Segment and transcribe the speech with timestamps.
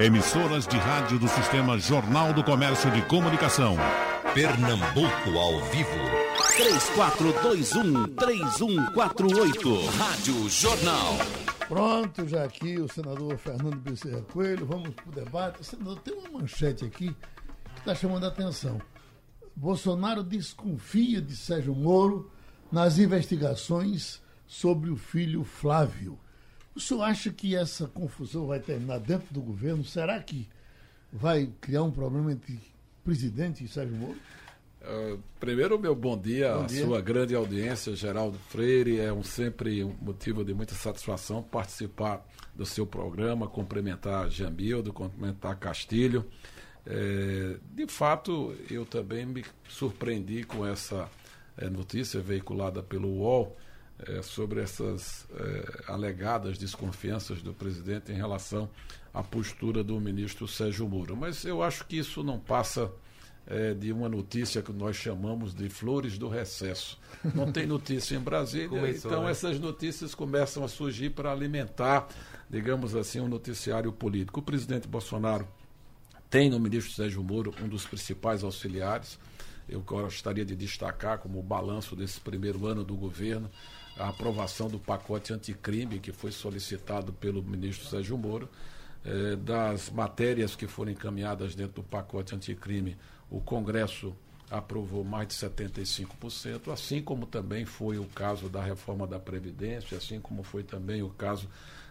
[0.00, 3.76] Emissoras de rádio do Sistema Jornal do Comércio de Comunicação.
[4.34, 5.90] Pernambuco ao vivo.
[8.16, 9.86] 3421-3148.
[9.96, 11.18] Rádio Jornal.
[11.68, 14.66] Pronto, já aqui o senador Fernando Bezerra Coelho.
[14.66, 15.64] Vamos para o debate.
[15.64, 17.14] Senador, tem uma manchete aqui
[17.74, 18.80] que está chamando a atenção.
[19.54, 22.28] Bolsonaro desconfia de Sérgio Moro
[22.72, 26.18] nas investigações sobre o filho Flávio.
[26.74, 29.84] O senhor acha que essa confusão vai terminar dentro do governo?
[29.84, 30.48] Será que
[31.12, 32.58] vai criar um problema entre
[33.04, 34.16] presidente e Sérgio Moro?
[34.82, 36.84] Uh, primeiro, meu bom dia, Bom à dia.
[36.84, 38.98] sua grande audiência, Geraldo Freire.
[38.98, 45.56] É um, sempre um motivo de muita satisfação participar do seu programa, cumprimentar Jamildo, cumprimentar
[45.58, 46.26] Castilho.
[46.84, 51.08] É, de fato, eu também me surpreendi com essa
[51.56, 53.56] é, notícia veiculada pelo UOL
[53.98, 58.68] é, sobre essas é, alegadas desconfianças do presidente em relação
[59.12, 61.16] à postura do ministro Sérgio Moro.
[61.16, 62.90] Mas eu acho que isso não passa
[63.46, 66.98] é, de uma notícia que nós chamamos de flores do recesso.
[67.34, 69.30] Não tem notícia em Brasília, Começou, então né?
[69.30, 72.08] essas notícias começam a surgir para alimentar,
[72.50, 74.40] digamos assim, um noticiário político.
[74.40, 75.46] O presidente Bolsonaro
[76.28, 79.18] tem no ministro Sérgio Moro um dos principais auxiliares.
[79.68, 83.48] Eu gostaria de destacar como balanço desse primeiro ano do governo
[83.96, 88.48] a aprovação do pacote anticrime que foi solicitado pelo ministro Sérgio Moro.
[89.04, 92.96] Eh, das matérias que foram encaminhadas dentro do pacote anticrime,
[93.30, 94.16] o Congresso
[94.50, 100.20] aprovou mais de 75%, assim como também foi o caso da reforma da Previdência, assim
[100.20, 101.48] como foi também o caso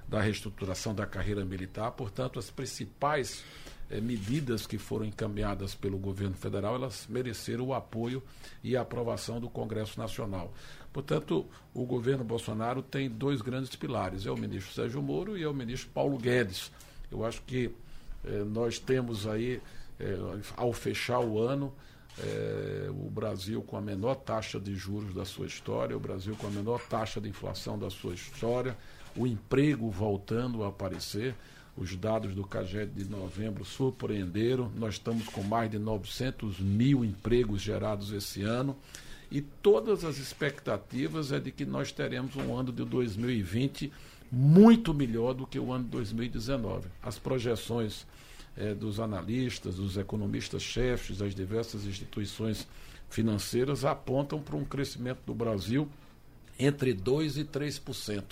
[0.08, 1.92] da reestruturação da carreira militar.
[1.92, 3.44] Portanto, as principais
[3.90, 8.24] eh, medidas que foram encaminhadas pelo governo federal, elas mereceram o apoio
[8.64, 10.54] e a aprovação do Congresso Nacional.
[10.94, 15.48] Portanto, o governo Bolsonaro tem dois grandes pilares, é o ministro Sérgio Moro e é
[15.48, 16.72] o ministro Paulo Guedes.
[17.12, 17.72] Eu acho que
[18.24, 19.60] eh, nós temos aí,
[20.00, 20.18] eh,
[20.56, 21.74] ao fechar o ano,
[22.20, 26.46] eh, o Brasil com a menor taxa de juros da sua história, o Brasil com
[26.46, 28.78] a menor taxa de inflação da sua história,
[29.16, 31.36] o emprego voltando a aparecer.
[31.76, 34.72] Os dados do CAGED de novembro surpreenderam.
[34.76, 38.78] Nós estamos com mais de 900 mil empregos gerados esse ano.
[39.34, 43.92] E todas as expectativas é de que nós teremos um ano de 2020
[44.32, 46.88] muito melhor do que o ano de 2019.
[47.02, 48.06] As projeções
[48.56, 52.68] eh, dos analistas, dos economistas-chefes das diversas instituições
[53.10, 55.90] financeiras apontam para um crescimento do Brasil
[56.60, 58.24] entre 2% e 3%.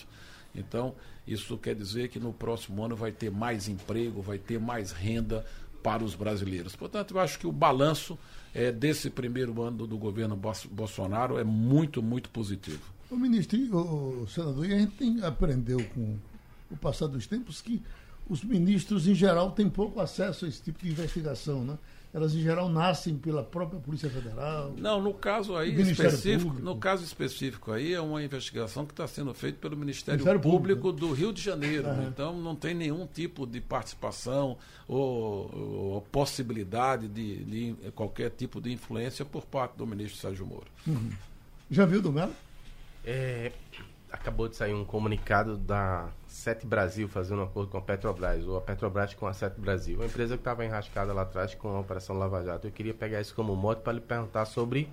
[0.54, 0.94] Então,
[1.26, 5.44] isso quer dizer que no próximo ano vai ter mais emprego, vai ter mais renda
[5.82, 6.76] para os brasileiros.
[6.76, 8.18] Portanto, eu acho que o balanço
[8.54, 10.40] eh, desse primeiro ano do governo
[10.72, 12.82] Bolsonaro é muito, muito positivo.
[13.10, 16.18] O ministro, o senador, e a gente tem, aprendeu com
[16.70, 17.82] o passar dos tempos que
[18.30, 21.78] os ministros, em geral, têm pouco acesso a esse tipo de investigação, né?
[22.14, 24.74] Elas, em geral, nascem pela própria Polícia Federal.
[24.78, 26.66] Não, no caso aí específico, Público.
[26.66, 30.82] no caso específico aí é uma investigação que está sendo feita pelo Ministério, Ministério Público,
[30.82, 31.08] Público.
[31.08, 31.88] do Rio de Janeiro.
[31.88, 32.08] Aham.
[32.10, 34.58] Então não tem nenhum tipo de participação
[34.90, 40.68] ou, ou possibilidade de, de qualquer tipo de influência por parte do ministro Sérgio Moro.
[41.70, 42.34] Já viu do Melo?
[43.06, 43.54] É,
[44.12, 48.58] acabou de sair um comunicado da Sete Brasil fazendo um acordo com a Petrobras, ou
[48.58, 51.80] a Petrobras com a Sete Brasil, uma empresa que estava enrascada lá atrás com a
[51.80, 52.68] Operação Lava Jato.
[52.68, 54.90] Eu queria pegar isso como mote para lhe perguntar sobre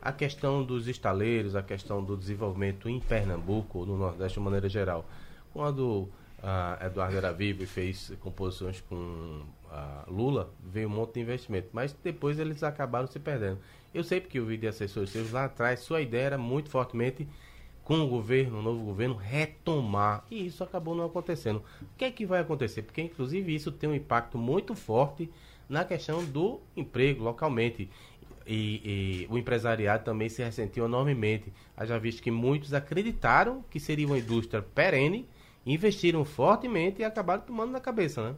[0.00, 4.68] a questão dos estaleiros, a questão do desenvolvimento em Pernambuco, ou no Nordeste de maneira
[4.68, 5.04] geral.
[5.52, 6.08] Quando
[6.42, 11.68] ah, Eduardo era vivo e fez composições com ah, Lula, veio um monte de investimento,
[11.72, 13.58] mas depois eles acabaram se perdendo.
[13.92, 17.28] Eu sei porque eu vi de assessores seus lá atrás, sua ideia era muito fortemente
[17.84, 20.24] com o governo, o novo governo, retomar.
[20.30, 21.62] E isso acabou não acontecendo.
[21.82, 22.82] O que é que vai acontecer?
[22.82, 25.30] Porque, inclusive, isso tem um impacto muito forte
[25.68, 27.88] na questão do emprego localmente.
[28.46, 31.52] E, e o empresariado também se ressentiu enormemente.
[31.76, 35.28] Haja visto que muitos acreditaram que seria uma indústria perene,
[35.64, 38.34] investiram fortemente e acabaram tomando na cabeça, né?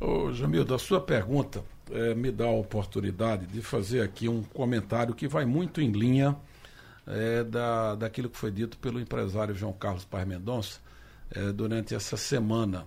[0.00, 5.14] Ô, Jamildo, a sua pergunta eh, me dá a oportunidade de fazer aqui um comentário
[5.14, 6.36] que vai muito em linha
[7.06, 10.80] eh, da, daquilo que foi dito pelo empresário João Carlos Paz Mendonça
[11.30, 12.86] eh, durante essa semana.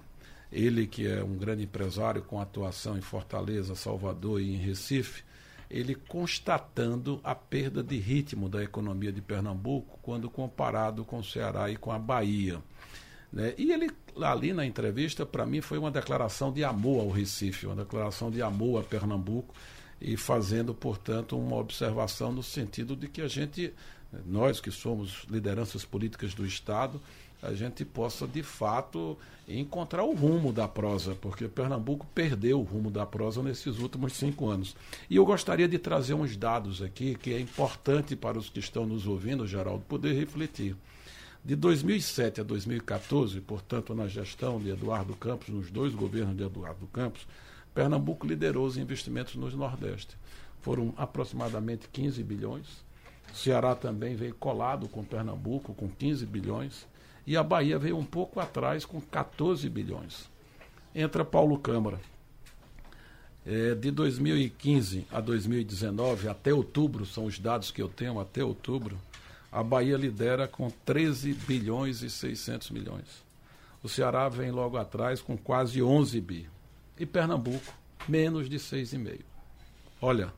[0.52, 5.24] Ele, que é um grande empresário com atuação em Fortaleza, Salvador e em Recife,
[5.70, 11.70] ele constatando a perda de ritmo da economia de Pernambuco quando comparado com o Ceará
[11.70, 12.62] e com a Bahia.
[13.32, 13.54] Né?
[13.58, 13.92] E ele,
[14.22, 18.42] ali na entrevista, para mim foi uma declaração de amor ao Recife, uma declaração de
[18.42, 19.54] amor a Pernambuco,
[20.00, 23.74] e fazendo, portanto, uma observação no sentido de que a gente,
[24.26, 27.02] nós que somos lideranças políticas do Estado,
[27.42, 29.18] a gente possa, de fato,
[29.48, 34.50] encontrar o rumo da prosa, porque Pernambuco perdeu o rumo da prosa nesses últimos cinco
[34.50, 34.76] anos.
[35.10, 38.86] E eu gostaria de trazer uns dados aqui que é importante para os que estão
[38.86, 40.76] nos ouvindo, Geraldo, poder refletir.
[41.46, 46.88] De 2007 a 2014, portanto, na gestão de Eduardo Campos, nos dois governos de Eduardo
[46.88, 47.26] Campos,
[47.74, 50.18] Pernambuco liderou os investimentos no Nordeste.
[50.62, 52.87] Foram aproximadamente 15 bilhões.
[53.34, 56.88] Ceará também veio colado com Pernambuco, com 15 bilhões.
[57.26, 60.30] E a Bahia veio um pouco atrás, com 14 bilhões.
[60.96, 62.00] Entra Paulo Câmara.
[63.46, 68.98] É, de 2015 a 2019, até outubro, são os dados que eu tenho até outubro,
[69.50, 73.26] a Bahia lidera com 13 bilhões e 600 milhões.
[73.82, 76.50] O Ceará vem logo atrás com quase 11 bi.
[77.00, 77.74] E Pernambuco,
[78.08, 79.22] menos de 6,5.
[80.02, 80.34] Olha,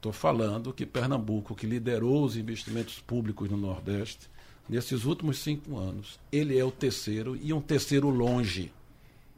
[0.00, 4.30] estou falando que Pernambuco, que liderou os investimentos públicos no Nordeste,
[4.66, 8.72] nesses últimos cinco anos, ele é o terceiro e um terceiro longe.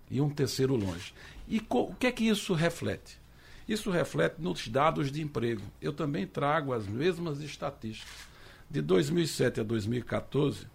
[0.09, 1.12] E um terceiro longe.
[1.49, 3.20] E o que é que isso reflete?
[3.69, 5.62] Isso reflete nos dados de emprego.
[5.81, 8.12] Eu também trago as mesmas estatísticas.
[8.70, 10.67] De 2007 a 2014,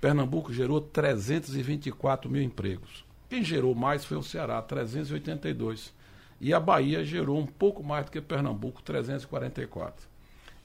[0.00, 3.04] Pernambuco gerou 324 mil empregos.
[3.28, 5.92] Quem gerou mais foi o Ceará, 382.
[6.44, 10.06] E a Bahia gerou um pouco mais do que Pernambuco, 344.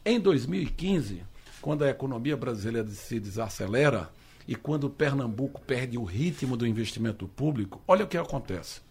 [0.03, 1.23] Em 2015,
[1.61, 4.09] quando a economia brasileira se desacelera
[4.45, 8.81] e quando Pernambuco perde o ritmo do investimento público, olha o que acontece.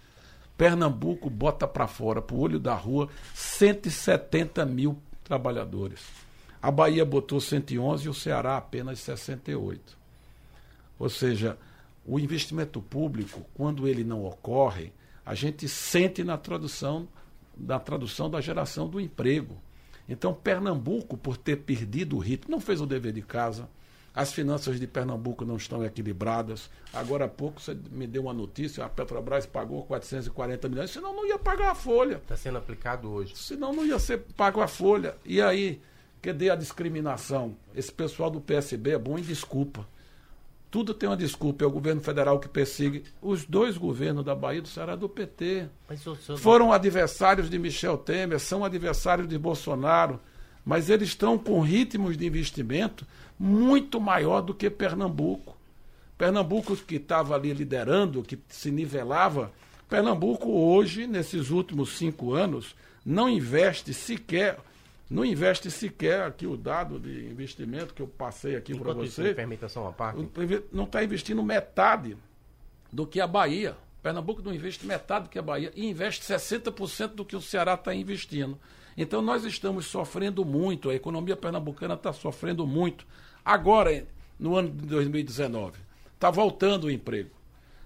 [0.56, 6.00] Pernambuco bota para fora, para o olho da rua, 170 mil trabalhadores.
[6.62, 9.94] A Bahia botou 111 e o Ceará apenas 68.
[10.98, 11.58] Ou seja,
[12.06, 14.90] o investimento público, quando ele não ocorre,
[15.28, 17.06] a gente sente na tradução,
[17.54, 19.60] na tradução da geração do emprego.
[20.08, 23.68] Então, Pernambuco, por ter perdido o ritmo, não fez o dever de casa.
[24.14, 26.70] As finanças de Pernambuco não estão equilibradas.
[26.94, 31.26] Agora há pouco você me deu uma notícia: a Petrobras pagou 440 milhões, senão não
[31.26, 32.14] ia pagar a folha.
[32.14, 33.36] Está sendo aplicado hoje.
[33.36, 35.14] Senão não ia ser pago a folha.
[35.26, 35.78] E aí,
[36.20, 37.56] Cadê a discriminação?
[37.74, 39.86] Esse pessoal do PSB é bom em desculpa.
[40.70, 41.64] Tudo tem uma desculpa.
[41.64, 43.04] É o governo federal que persegue.
[43.22, 45.66] Os dois governos da Bahia do Ceará do PT.
[46.38, 50.20] Foram adversários de Michel Temer, são adversários de Bolsonaro,
[50.64, 53.06] mas eles estão com ritmos de investimento
[53.38, 55.56] muito maior do que Pernambuco.
[56.18, 59.52] Pernambuco que estava ali liderando, que se nivelava.
[59.88, 62.74] Pernambuco hoje, nesses últimos cinco anos,
[63.06, 64.58] não investe sequer
[65.10, 69.34] não investe sequer aqui o dado de investimento que eu passei aqui para você.
[69.34, 70.28] Permitação à parte.
[70.70, 72.16] Não está investindo metade
[72.92, 73.74] do que a Bahia.
[74.02, 77.74] Pernambuco não investe metade do que a Bahia e investe 60% do que o Ceará
[77.74, 78.58] está investindo.
[78.96, 83.06] Então nós estamos sofrendo muito, a economia pernambucana está sofrendo muito.
[83.44, 84.06] Agora,
[84.38, 85.78] no ano de 2019,
[86.14, 87.30] está voltando o emprego.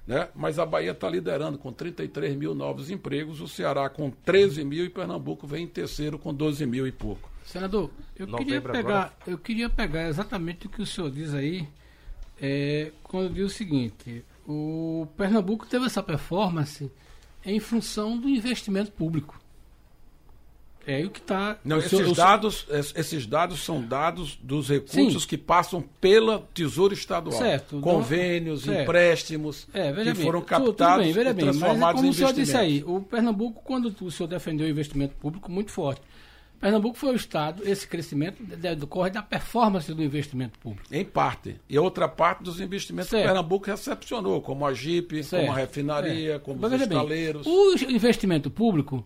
[0.07, 0.29] Né?
[0.35, 4.85] Mas a Bahia está liderando com 33 mil novos empregos, o Ceará com 13 mil
[4.85, 7.31] e Pernambuco vem em terceiro com 12 mil e pouco.
[7.45, 11.69] Senador, eu queria pegar, eu queria pegar exatamente o que o senhor diz aí,
[12.41, 16.91] é, quando diz o seguinte: o Pernambuco teve essa performance
[17.45, 19.42] em função do investimento público.
[20.87, 21.59] É o que está.
[21.65, 25.29] Não, esses, senhor, dados, esses dados são dados dos recursos Sim.
[25.29, 27.39] que passam pela Tesouro Estadual.
[27.39, 27.81] Certo.
[27.81, 28.83] Convênios, certo.
[28.83, 32.57] empréstimos é, que bem, foram captados bem, e transformados mas, como em o senhor disse
[32.57, 36.03] aí, o Pernambuco, quando o senhor defendeu o investimento público muito forte,
[36.63, 40.87] Pernambuco foi o estado, esse crescimento decorre da performance do investimento público.
[40.95, 41.57] Em parte.
[41.69, 43.23] E outra parte dos investimentos certo.
[43.23, 46.39] que Pernambuco recepcionou, como a JIP, como a refinaria, é.
[46.39, 47.45] como Mas, os estaleiros.
[47.45, 49.03] Bem, o investimento público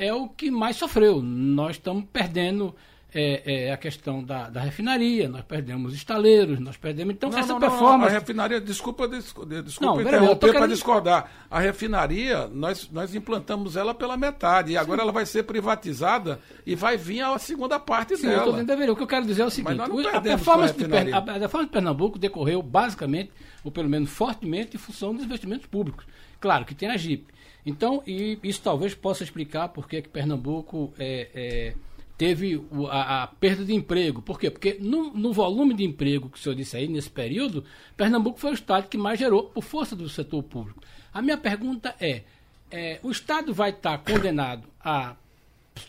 [0.00, 1.20] é o que mais sofreu.
[1.22, 2.74] Nós estamos perdendo
[3.12, 7.12] é, é, a questão da, da, refinaria, nós perdemos estaleiros, nós perdemos.
[7.12, 7.98] Então, não, essa não, performance.
[7.98, 9.46] Não, a refinaria, desculpa, desculpa
[9.80, 11.30] não, interromper para discordar.
[11.50, 15.02] A refinaria, nós, nós implantamos ela pela metade, e agora Sim.
[15.02, 18.58] ela vai ser privatizada e vai vir a segunda parte Sim, dela.
[18.58, 21.66] Eu o que eu quero dizer é o seguinte: a performance, de, a, a performance
[21.66, 26.06] de Pernambuco decorreu basicamente, ou pelo menos fortemente, em função dos investimentos públicos.
[26.40, 27.26] Claro que tem a JIP.
[27.64, 31.74] Então, e isso talvez possa explicar por que Pernambuco é, é,
[32.16, 34.22] teve a, a, perda de emprego.
[34.22, 34.50] Por quê?
[34.50, 37.64] Porque no, no, volume de emprego que o senhor disse aí, nesse período,
[37.96, 40.82] Pernambuco foi o estado que mais gerou por força do setor público.
[41.12, 42.22] A minha pergunta é,
[42.70, 45.16] é o Estado vai estar condenado a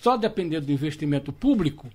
[0.01, 1.89] só depender do investimento público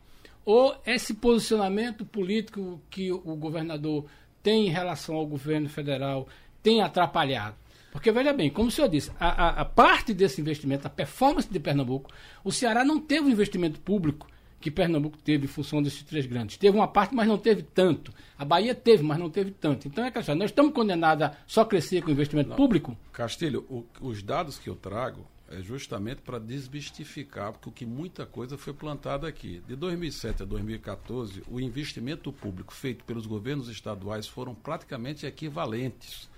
[0.45, 4.06] ou esse posicionamento político que o governador
[4.42, 6.28] tem em relação ao governo federal
[6.62, 7.56] tem atrapalhado?
[7.97, 11.50] Porque, veja bem, como o senhor disse, a, a, a parte desse investimento, a performance
[11.50, 12.11] de Pernambuco,
[12.45, 14.29] o Ceará não teve um investimento público
[14.61, 16.59] que Pernambuco teve em função desses três grandes.
[16.59, 18.12] Teve uma parte, mas não teve tanto.
[18.38, 19.88] A Bahia teve, mas não teve tanto.
[19.88, 22.57] Então é que nós estamos condenados a só crescer com investimento não.
[22.57, 22.95] público?
[23.15, 28.75] Castilho, o, os dados que eu trago é justamente para desmistificar, porque muita coisa foi
[28.75, 29.62] plantada aqui.
[29.67, 36.29] De 2007 a 2014, o investimento público feito pelos governos estaduais foram praticamente equivalentes.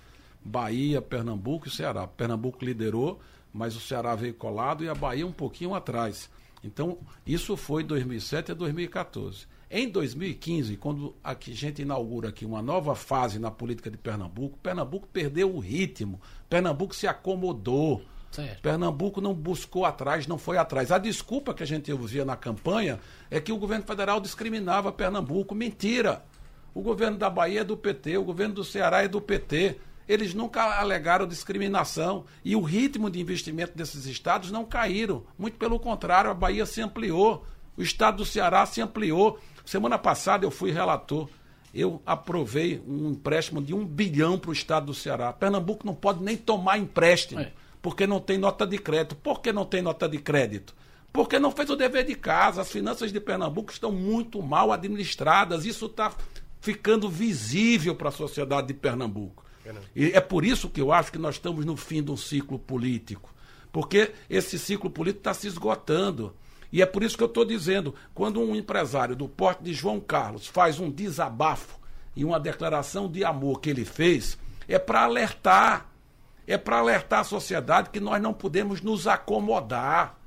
[0.43, 2.07] Bahia, Pernambuco e Ceará.
[2.07, 3.19] Pernambuco liderou,
[3.53, 6.29] mas o Ceará veio colado e a Bahia um pouquinho atrás.
[6.63, 9.47] Então, isso foi 2007 a 2014.
[9.71, 15.07] Em 2015, quando a gente inaugura aqui uma nova fase na política de Pernambuco, Pernambuco
[15.07, 16.19] perdeu o ritmo,
[16.49, 18.01] Pernambuco se acomodou.
[18.31, 18.61] Certo.
[18.61, 20.91] Pernambuco não buscou atrás, não foi atrás.
[20.91, 25.55] A desculpa que a gente ouvia na campanha é que o governo federal discriminava Pernambuco.
[25.55, 26.23] Mentira!
[26.73, 29.79] O governo da Bahia é do PT, o governo do Ceará é do PT
[30.09, 35.23] eles nunca alegaram discriminação e o ritmo de investimento desses estados não caíram.
[35.37, 37.45] Muito pelo contrário, a Bahia se ampliou,
[37.77, 39.39] o estado do Ceará se ampliou.
[39.63, 41.29] Semana passada eu fui relator.
[41.71, 45.31] Eu aprovei um empréstimo de um bilhão para o estado do Ceará.
[45.31, 47.53] Pernambuco não pode nem tomar empréstimo, é.
[47.79, 49.15] porque não tem nota de crédito.
[49.15, 50.73] Por que não tem nota de crédito?
[51.13, 52.61] Porque não fez o dever de casa.
[52.61, 55.65] As finanças de Pernambuco estão muito mal administradas.
[55.65, 56.11] Isso está
[56.59, 59.47] ficando visível para a sociedade de Pernambuco.
[59.95, 62.57] E é por isso que eu acho que nós estamos no fim de um ciclo
[62.57, 63.33] político.
[63.71, 66.33] Porque esse ciclo político está se esgotando.
[66.71, 69.99] E é por isso que eu estou dizendo: quando um empresário do porte de João
[69.99, 71.79] Carlos faz um desabafo
[72.15, 75.87] e uma declaração de amor que ele fez, é para alertar.
[76.47, 80.17] É para alertar a sociedade que nós não podemos nos acomodar.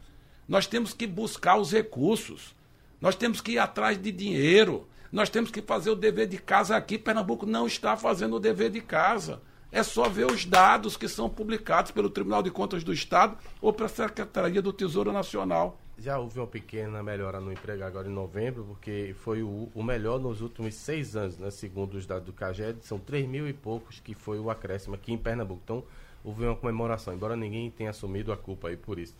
[0.46, 2.54] Nós temos que buscar os recursos.
[3.00, 4.86] Nós temos que ir atrás de dinheiro.
[5.12, 6.96] Nós temos que fazer o dever de casa aqui.
[6.96, 9.42] Pernambuco não está fazendo o dever de casa.
[9.70, 13.74] É só ver os dados que são publicados pelo Tribunal de Contas do Estado ou
[13.74, 15.78] pela Secretaria do Tesouro Nacional.
[15.98, 20.18] Já houve uma pequena melhora no emprego agora em novembro, porque foi o, o melhor
[20.18, 21.50] nos últimos seis anos, né?
[21.50, 22.78] segundo os dados do CAGED.
[22.80, 25.60] São 3 mil e poucos que foi o acréscimo aqui em Pernambuco.
[25.62, 25.84] Então,
[26.24, 29.14] houve uma comemoração, embora ninguém tenha assumido a culpa aí por isso.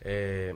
[0.00, 0.54] É,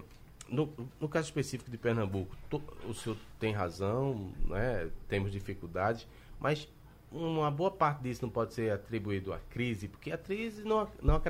[0.49, 4.89] no, no caso específico de Pernambuco, to, o senhor tem razão, né?
[5.09, 6.07] temos dificuldades,
[6.41, 6.69] mas
[7.11, 11.21] uma boa parte disso não pode ser atribuído à crise, porque a crise não, não,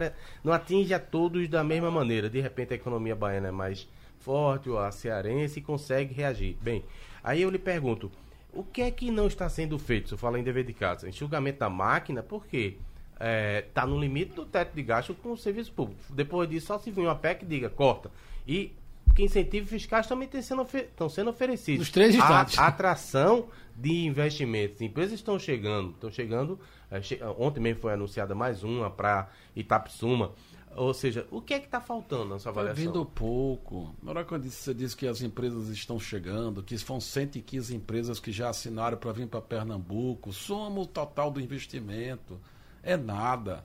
[0.43, 2.29] não atinge a todos da mesma maneira.
[2.29, 6.57] De repente a economia baiana é mais forte, ou a cearense, consegue reagir.
[6.61, 6.85] Bem,
[7.23, 8.11] aí eu lhe pergunto,
[8.53, 10.09] o que é que não está sendo feito?
[10.09, 12.77] Se eu falo em dever de casa, enxugamento da máquina, por quê?
[13.13, 16.01] Está é, tá no limite do teto de gasto com o serviço público.
[16.11, 18.11] Depois disso, só se vir uma PEC diga, corta.
[18.47, 18.73] E
[19.19, 21.81] porque incentivos fiscais também sendo, estão sendo oferecidos.
[21.81, 22.57] Nos três estados.
[22.57, 24.81] A, atração de investimentos.
[24.81, 26.59] Empresas estão chegando, estão chegando.
[26.89, 30.33] É, che, ontem mesmo foi anunciada mais uma para Itapsuma.
[30.77, 32.85] Ou seja, o que é que está faltando na sua tá avaliação?
[32.85, 33.93] Está vindo pouco.
[34.01, 38.31] Na hora que você disse que as empresas estão chegando, que são 115 empresas que
[38.31, 42.39] já assinaram para vir para Pernambuco, soma o total do investimento.
[42.85, 43.65] É nada.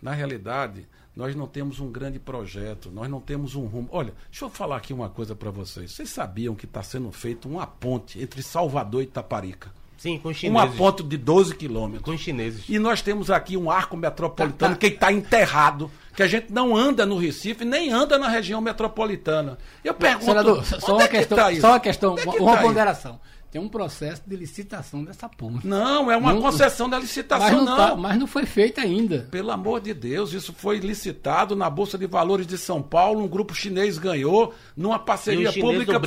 [0.00, 3.88] Na realidade, nós não temos um grande projeto, nós não temos um rumo.
[3.92, 5.92] Olha, deixa eu falar aqui uma coisa para vocês.
[5.92, 9.70] Vocês sabiam que está sendo feita uma ponte entre Salvador e Itaparica?
[9.98, 10.68] Sim, com chineses.
[10.68, 12.02] Uma ponte de 12 quilômetros.
[12.02, 12.64] Com chineses.
[12.68, 14.76] E nós temos aqui um arco metropolitano tá, tá.
[14.76, 19.58] que está enterrado, que a gente não anda no Recife, nem anda na região metropolitana.
[19.84, 23.12] Eu pergunto, Senador, só, uma é questão, tá só uma questão, é uma tá ponderação.
[23.12, 23.41] Isso?
[23.52, 25.66] Tem um processo de licitação dessa ponte.
[25.66, 27.76] Não, é uma não, concessão da licitação, mas não.
[27.76, 29.28] Tá, mas não foi feita ainda.
[29.30, 33.28] Pelo amor de Deus, isso foi licitado na Bolsa de Valores de São Paulo, um
[33.28, 36.00] grupo chinês ganhou, numa parceria pública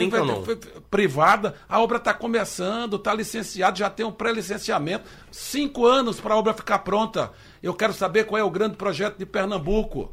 [0.90, 1.54] privada.
[1.70, 5.06] A obra está começando, está licenciado, já tem um pré-licenciamento.
[5.30, 7.32] Cinco anos para a obra ficar pronta.
[7.62, 10.12] Eu quero saber qual é o grande projeto de Pernambuco.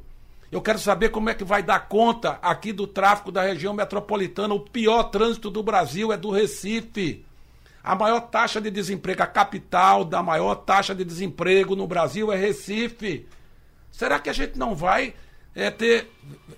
[0.53, 4.53] Eu quero saber como é que vai dar conta aqui do tráfego da região metropolitana.
[4.53, 7.25] O pior trânsito do Brasil é do Recife.
[7.83, 12.37] A maior taxa de desemprego, a capital da maior taxa de desemprego no Brasil é
[12.37, 13.27] Recife.
[13.91, 15.15] Será que a gente não vai
[15.55, 16.11] é, ter,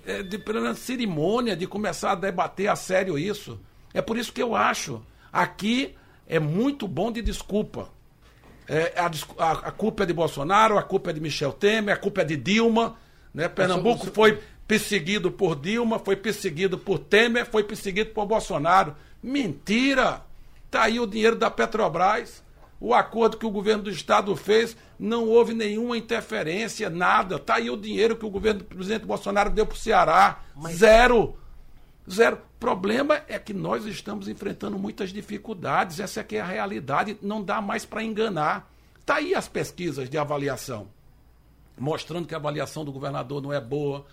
[0.05, 3.57] é, de, pelo cerimônia de começar a debater a sério isso?
[3.93, 5.01] É por isso que eu acho.
[5.31, 5.95] Aqui
[6.27, 7.87] é muito bom de desculpa.
[8.67, 12.23] É, a, a culpa é de Bolsonaro, a culpa é de Michel Temer, a culpa
[12.23, 12.97] é de Dilma.
[13.35, 13.49] Né?
[13.49, 18.95] Pernambuco foi perseguido por Dilma, foi perseguido por Temer, foi perseguido por Bolsonaro.
[19.21, 20.21] Mentira!
[20.65, 22.41] Está aí o dinheiro da Petrobras.
[22.79, 27.35] O acordo que o governo do Estado fez, não houve nenhuma interferência, nada.
[27.35, 30.39] Está aí o dinheiro que o governo do presidente Bolsonaro deu para o Ceará.
[30.55, 30.77] Mas...
[30.77, 31.37] Zero.
[32.09, 32.37] Zero.
[32.37, 35.99] O problema é que nós estamos enfrentando muitas dificuldades.
[35.99, 37.17] Essa é que é a realidade.
[37.21, 38.71] Não dá mais para enganar.
[38.99, 40.94] Está aí as pesquisas de avaliação
[41.77, 44.05] mostrando que a avaliação do governador não é boa,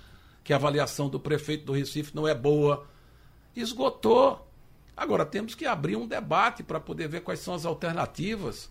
[0.43, 2.87] que a avaliação do prefeito do Recife não é boa.
[3.55, 4.49] Esgotou.
[4.97, 8.71] Agora, temos que abrir um debate para poder ver quais são as alternativas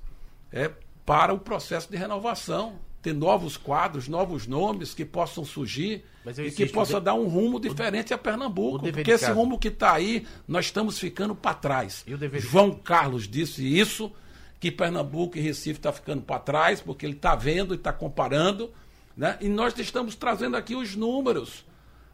[0.52, 0.72] é,
[1.06, 2.80] para o processo de renovação.
[3.02, 6.06] Ter novos quadros, novos nomes que possam surgir
[6.38, 7.06] e que possa de...
[7.06, 8.16] dar um rumo diferente o...
[8.16, 8.80] a Pernambuco.
[8.80, 9.34] Porque esse casa.
[9.34, 12.06] rumo que está aí, nós estamos ficando para trás.
[12.40, 14.12] João Carlos disse isso,
[14.60, 18.72] que Pernambuco e Recife está ficando para trás, porque ele está vendo e está comparando.
[19.16, 19.38] Né?
[19.42, 21.66] E nós estamos trazendo aqui os números.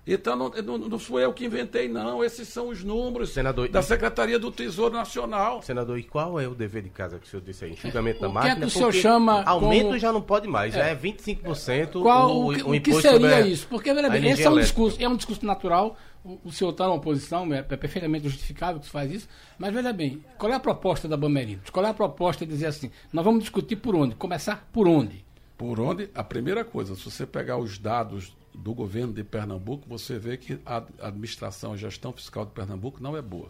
[0.08, 2.24] Então não, não, não fui eu que inventei, não.
[2.24, 5.62] Esses são os números Senador, da Secretaria do Tesouro Nacional.
[5.62, 7.72] Senador, e qual é o dever de casa que o senhor disse aí?
[7.74, 8.54] Enxugamento da máquina?
[8.54, 9.44] O que é que o senhor chama.
[9.44, 10.00] Aumento como...
[10.00, 10.80] já não pode mais, é.
[10.80, 13.68] já é 25% qual, o, o, o, o que seria isso?
[13.68, 15.98] Porque, veja bem, esse é um discurso, é um discurso natural.
[16.24, 19.28] O, o senhor está na oposição, é, é perfeitamente justificável que se faz isso.
[19.58, 21.70] Mas veja bem, qual é a proposta da Bameritos?
[21.70, 22.90] Qual é a proposta de dizer assim?
[23.12, 24.16] Nós vamos discutir por onde?
[24.16, 25.27] Começar por onde?
[25.58, 26.10] Por onde?
[26.14, 30.60] A primeira coisa, se você pegar os dados do governo de Pernambuco, você vê que
[30.66, 33.50] a administração, a gestão fiscal de Pernambuco não é boa.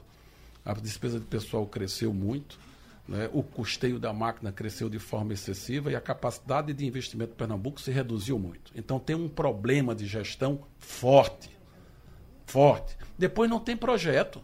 [0.64, 2.58] A despesa de pessoal cresceu muito,
[3.08, 3.30] né?
[3.34, 7.80] o custeio da máquina cresceu de forma excessiva e a capacidade de investimento de Pernambuco
[7.82, 8.72] se reduziu muito.
[8.74, 11.58] Então tem um problema de gestão forte.
[12.46, 12.98] Forte.
[13.18, 14.42] Depois não tem projeto.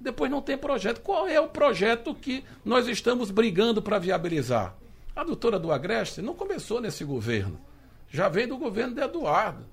[0.00, 1.00] Depois não tem projeto.
[1.00, 4.76] Qual é o projeto que nós estamos brigando para viabilizar?
[5.16, 7.58] A doutora do Agreste não começou nesse governo
[8.08, 9.64] já vem do governo de Eduardo.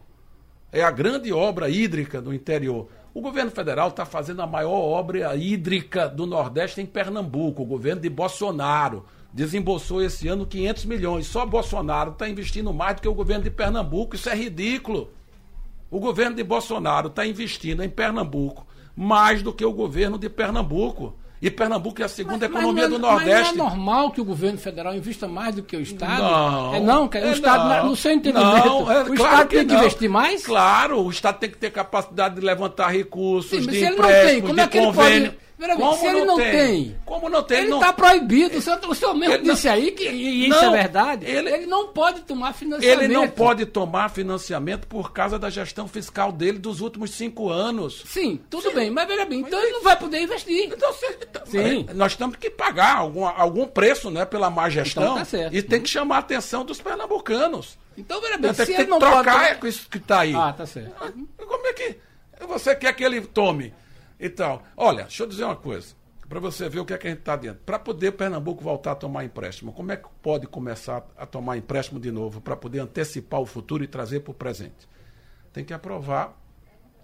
[0.71, 2.89] É a grande obra hídrica do interior.
[3.13, 7.61] O governo federal está fazendo a maior obra hídrica do Nordeste em Pernambuco.
[7.61, 11.27] O governo de Bolsonaro desembolsou esse ano 500 milhões.
[11.27, 14.15] Só Bolsonaro está investindo mais do que o governo de Pernambuco.
[14.15, 15.11] Isso é ridículo.
[15.91, 21.15] O governo de Bolsonaro está investindo em Pernambuco mais do que o governo de Pernambuco.
[21.43, 23.29] E Pernambuco é a segunda mas, economia mas, do Nordeste.
[23.49, 26.23] Mas não é normal que o governo federal invista mais do que o Estado?
[26.23, 26.73] Não.
[26.73, 29.55] É, não, é, o Estado, não, no seu entendimento, não, é, o claro Estado que
[29.57, 30.45] tem que investir mais?
[30.45, 35.33] Claro, o Estado tem que ter capacidade de levantar recursos, Sim, de empréstimo, de convênio.
[35.75, 36.51] Como se ele não tem?
[36.51, 36.97] tem?
[37.05, 37.59] Como não tem?
[37.59, 38.57] Ele está proibido.
[38.57, 41.25] O senhor, o senhor mesmo ele disse não, aí que e isso não, é verdade.
[41.25, 43.01] Ele, ele não pode tomar financiamento.
[43.01, 48.03] Ele não pode tomar financiamento por causa da gestão fiscal dele dos últimos cinco anos.
[48.05, 48.75] Sim, tudo Sim.
[48.75, 48.91] bem.
[48.91, 50.65] Mas veja bem, então ele não vai poder investir.
[50.65, 51.85] Então, então Sim.
[51.93, 55.03] Nós temos que pagar algum, algum preço né, pela má gestão.
[55.03, 55.55] Então, tá certo.
[55.55, 57.77] E tem que chamar a atenção dos pernambucanos.
[57.97, 59.69] Então, veja bem, se ele não trocar pode...
[59.69, 60.33] isso que está aí.
[60.35, 60.93] Ah, tá certo.
[61.37, 61.97] Como é que
[62.47, 63.73] você quer que ele tome?
[64.25, 67.09] Então, olha, deixa eu dizer uma coisa para você ver o que é que a
[67.09, 67.61] gente está dentro.
[67.65, 71.99] Para poder Pernambuco voltar a tomar empréstimo, como é que pode começar a tomar empréstimo
[71.99, 74.89] de novo para poder antecipar o futuro e trazer para o presente?
[75.51, 76.35] Tem que aprovar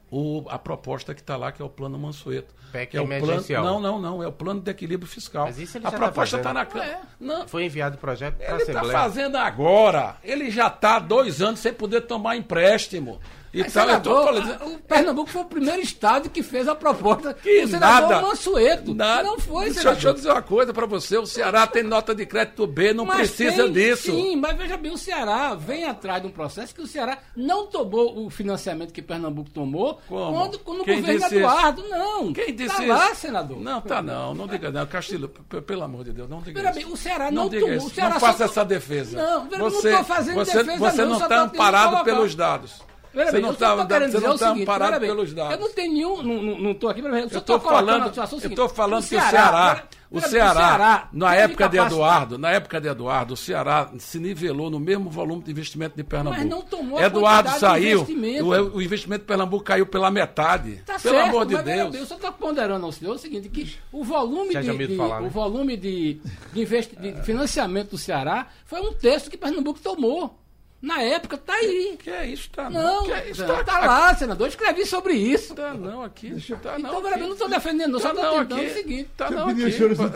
[0.09, 2.55] o, a proposta que está lá, que é o plano Mansueto.
[2.71, 5.45] PEC que é o plano, não, não, não, é o plano de equilíbrio fiscal.
[5.45, 6.91] Mas isso ele a tá proposta está na Câmara.
[6.91, 7.01] É.
[7.19, 7.47] Não.
[7.47, 8.79] Foi enviado o projeto para a Assembleia.
[8.79, 10.17] Ele está fazendo agora.
[10.23, 13.19] Ele já está há dois anos sem poder tomar empréstimo.
[13.53, 14.75] E tal, senador, falando...
[14.75, 18.93] O Pernambuco foi o primeiro estado que fez a proposta que o senador nada, Mansueto.
[18.93, 19.23] Nada.
[19.23, 19.93] Não foi, senador.
[19.93, 21.17] Deixa eu dizer uma coisa para você.
[21.17, 24.11] O Ceará tem nota de crédito B, não mas precisa tem, disso.
[24.11, 27.65] Sim, mas veja bem, o Ceará vem atrás de um processo que o Ceará não
[27.67, 30.33] tomou o financiamento que Pernambuco tomou Como?
[30.61, 31.81] quando, no Quem governo Eduardo.
[31.81, 31.89] Isso?
[31.89, 32.33] Não.
[32.33, 32.91] Quem disse tá isso?
[32.91, 33.59] lá, senador.
[33.59, 34.33] Não, tá não.
[34.33, 34.85] Não diga não.
[34.85, 36.87] Castilho, pelo amor de Deus, não diga veja isso.
[36.87, 37.87] Bem, o Ceará não, não diga tomou.
[37.87, 37.99] Isso.
[37.99, 39.17] não faça essa defesa.
[39.17, 42.88] Não, você, não estou fazendo você, defesa Você não está amparado pelos dados.
[43.13, 45.53] Bem, não está você não está amparado pelos dados.
[45.53, 46.23] Eu não tenho nenhum,
[46.59, 47.21] não estou aqui para ver.
[47.31, 51.77] Eu estou falando, eu estou falando que o Ceará, o Ceará, Ceará na época de
[51.77, 56.03] Eduardo, na época de Eduardo, o Ceará se nivelou no mesmo volume de investimento de
[56.03, 56.39] Pernambuco.
[56.39, 60.83] Mas não tomou Eduardo saiu, o, o, investimento de Pernambuco caiu pela metade.
[60.85, 61.95] Tá pelo certo, amor de Deus.
[61.95, 65.27] Eu só estou ponderando ao senhor o seguinte, que o volume de, de falar, né?
[65.27, 66.21] o volume de,
[66.53, 70.37] de, de financiamento do Ceará foi um terço que Pernambuco tomou.
[70.81, 71.97] Na época, tá aí.
[72.01, 73.03] Que é isso, tá não.
[73.05, 74.47] Que é isso, tá, tá lá, senador.
[74.47, 75.53] Eu escrevi sobre isso.
[75.53, 76.29] Tá não aqui.
[76.29, 77.17] Deixa, tá então, não.
[77.17, 78.65] não estou defendendo, não, tá só estou tentando aqui.
[78.65, 79.09] o seguinte.
[79.17, 79.63] Tá não aqui.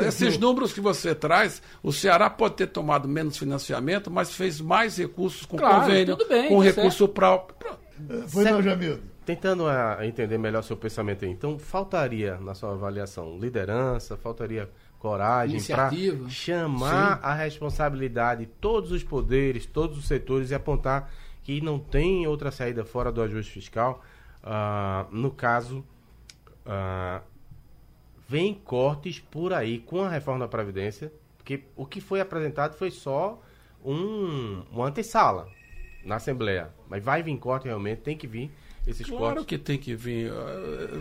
[0.07, 4.97] Esses números que você traz, o Ceará pode ter tomado menos financiamento, mas fez mais
[4.97, 7.77] recursos com claro, convênio, bem, com tá recurso próprio.
[8.27, 9.03] Foi não, Jamildo.
[9.25, 11.31] Tentando a, ah, entender melhor seu pensamento aí.
[11.31, 14.69] Então, faltaria, na sua avaliação, liderança, faltaria
[15.03, 15.91] coragem para
[16.29, 17.19] chamar Sim.
[17.23, 21.11] a responsabilidade todos os poderes, todos os setores e apontar
[21.43, 24.01] que não tem outra saída fora do ajuste fiscal.
[24.41, 25.83] Uh, no caso,
[26.65, 27.21] uh,
[28.29, 32.89] vem cortes por aí com a reforma da Previdência, porque o que foi apresentado foi
[32.89, 33.41] só
[33.83, 35.49] um, uma antessala
[36.05, 36.69] na Assembleia.
[36.87, 38.49] Mas vai vir corte realmente, tem que vir
[38.87, 39.33] esses claro cortes.
[39.33, 40.31] Claro que tem que vir.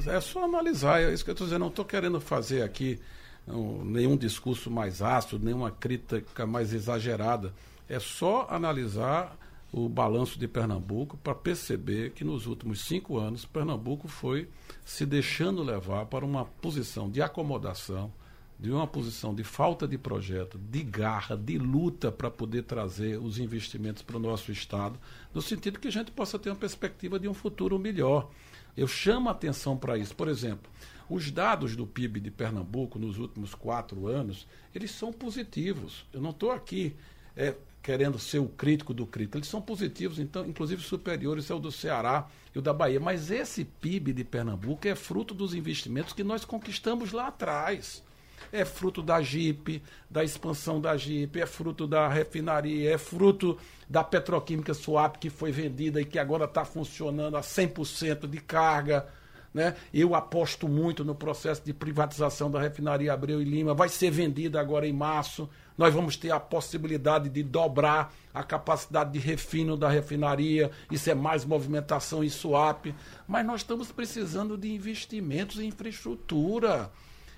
[0.08, 1.00] É só analisar.
[1.00, 1.60] É isso que eu estou dizendo.
[1.60, 3.00] Não estou querendo fazer aqui
[3.46, 7.52] nenhum discurso mais ácido, nenhuma crítica mais exagerada.
[7.88, 9.36] É só analisar
[9.72, 14.48] o balanço de Pernambuco para perceber que nos últimos cinco anos Pernambuco foi
[14.84, 18.12] se deixando levar para uma posição de acomodação,
[18.58, 23.38] de uma posição de falta de projeto, de garra, de luta para poder trazer os
[23.38, 24.98] investimentos para o nosso Estado,
[25.34, 28.30] no sentido que a gente possa ter uma perspectiva de um futuro melhor.
[28.76, 30.14] Eu chamo a atenção para isso.
[30.14, 30.70] Por exemplo,
[31.08, 36.06] os dados do PIB de Pernambuco nos últimos quatro anos, eles são positivos.
[36.12, 36.94] Eu não estou aqui
[37.36, 39.36] é, querendo ser o crítico do crítico.
[39.36, 43.00] Eles são positivos, então, inclusive superiores ao do Ceará e o da Bahia.
[43.00, 48.02] Mas esse PIB de Pernambuco é fruto dos investimentos que nós conquistamos lá atrás.
[48.50, 54.02] É fruto da JIP, da expansão da JIP, é fruto da refinaria, é fruto da
[54.02, 59.06] petroquímica Suap que foi vendida e que agora está funcionando a 100% de carga.
[59.52, 59.74] Né?
[59.92, 63.74] Eu aposto muito no processo de privatização da refinaria Abreu e Lima.
[63.74, 65.48] Vai ser vendida agora em março.
[65.76, 70.70] Nós vamos ter a possibilidade de dobrar a capacidade de refino da refinaria.
[70.90, 72.86] Isso é mais movimentação e swap.
[73.28, 76.90] Mas nós estamos precisando de investimentos em infraestrutura.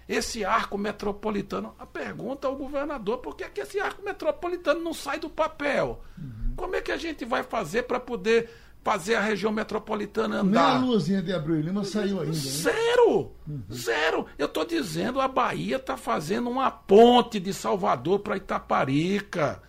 [0.08, 4.92] Esse arco metropolitano, a pergunta ao governador, por que, é que esse arco metropolitano não
[4.92, 6.02] sai do papel?
[6.18, 6.54] Uhum.
[6.56, 8.50] Como é que a gente vai fazer para poder
[8.84, 10.78] fazer a região metropolitana andar.
[10.78, 12.32] Nem a luzinha de Abreu Lima saiu ainda.
[12.32, 12.38] Né?
[12.38, 13.32] Zero!
[13.48, 13.62] Uhum.
[13.72, 14.26] Zero!
[14.38, 19.62] Eu estou dizendo, a Bahia está fazendo uma ponte de Salvador para Itaparica.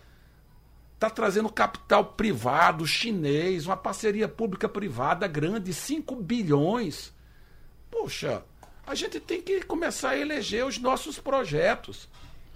[0.94, 7.12] Está trazendo capital privado chinês, uma parceria pública-privada grande, 5 bilhões.
[7.90, 8.42] Poxa,
[8.86, 12.08] a gente tem que começar a eleger os nossos projetos.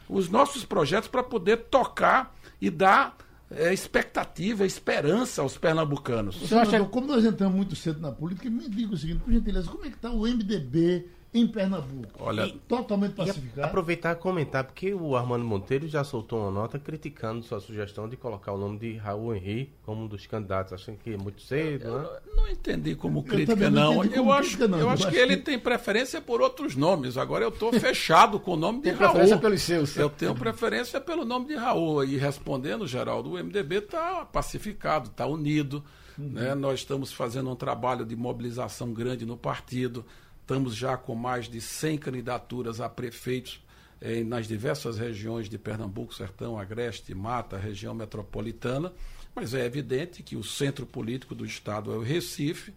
[0.09, 3.17] Os nossos projetos para poder tocar e dar
[3.51, 6.37] é, expectativa, esperança aos pernambucanos.
[6.49, 6.85] Senador, acha...
[6.85, 9.89] Como nós entramos muito cedo na política, me diga o seguinte, por gentileza, como é
[9.89, 12.09] que está o MDB em Pernambuco.
[12.19, 13.67] Olha, e, totalmente pacificado.
[13.67, 18.17] aproveitar e comentar, porque o Armando Monteiro já soltou uma nota criticando sua sugestão de
[18.17, 21.85] colocar o nome de Raul Henri como um dos candidatos, achando que é muito cedo,
[21.85, 22.09] eu, né?
[22.27, 23.95] Eu não entendi como crítica, não.
[23.95, 24.05] não.
[24.05, 24.81] Eu, acho, crítica, não.
[24.81, 27.17] eu acho que ele tem preferência por outros nomes.
[27.17, 29.11] Agora eu estou fechado com o nome de tem Raul.
[29.11, 29.97] preferência pelos seus.
[29.97, 32.03] Eu tenho preferência pelo nome de Raul.
[32.05, 35.85] E respondendo, Geraldo, o MDB está pacificado, está unido.
[36.19, 36.31] Uhum.
[36.31, 36.55] Né?
[36.57, 40.05] Nós estamos fazendo um trabalho de mobilização grande no partido.
[40.51, 43.63] Estamos já com mais de 100 candidaturas a prefeitos
[44.01, 48.93] eh, nas diversas regiões de Pernambuco, Sertão, Agreste, Mata, região metropolitana,
[49.33, 52.75] mas é evidente que o centro político do Estado é o Recife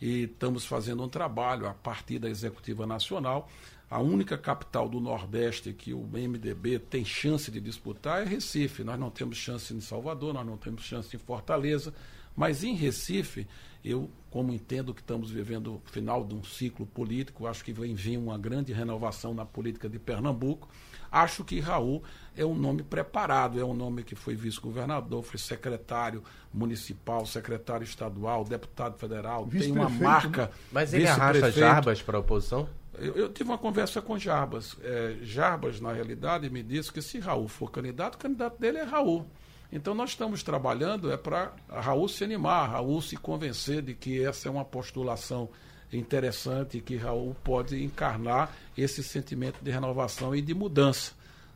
[0.00, 3.50] e estamos fazendo um trabalho a partir da Executiva Nacional.
[3.90, 8.84] A única capital do Nordeste que o MDB tem chance de disputar é Recife.
[8.84, 11.92] Nós não temos chance em Salvador, nós não temos chance em Fortaleza,
[12.36, 13.48] mas em Recife
[13.84, 17.94] eu, como entendo que estamos vivendo o final de um ciclo político, acho que vem
[17.94, 20.68] vir uma grande renovação na política de Pernambuco.
[21.10, 22.04] Acho que Raul
[22.36, 26.22] é um nome preparado, é um nome que foi vice-governador, foi secretário
[26.52, 30.42] municipal, secretário estadual, deputado federal, tem uma marca.
[30.42, 30.50] Né?
[30.70, 32.68] Mas ele arrasta Jarbas para a oposição?
[32.98, 34.76] Eu, eu, tive uma conversa com Jarbas.
[34.82, 38.84] É, Jarbas, na realidade, me disse que se Raul for candidato, o candidato dele é
[38.84, 39.26] Raul.
[39.72, 44.48] Então nós estamos trabalhando é para Raul se animar, Raul se convencer de que essa
[44.48, 45.48] é uma postulação
[45.92, 51.12] interessante que Raul pode encarnar esse sentimento de renovação e de mudança,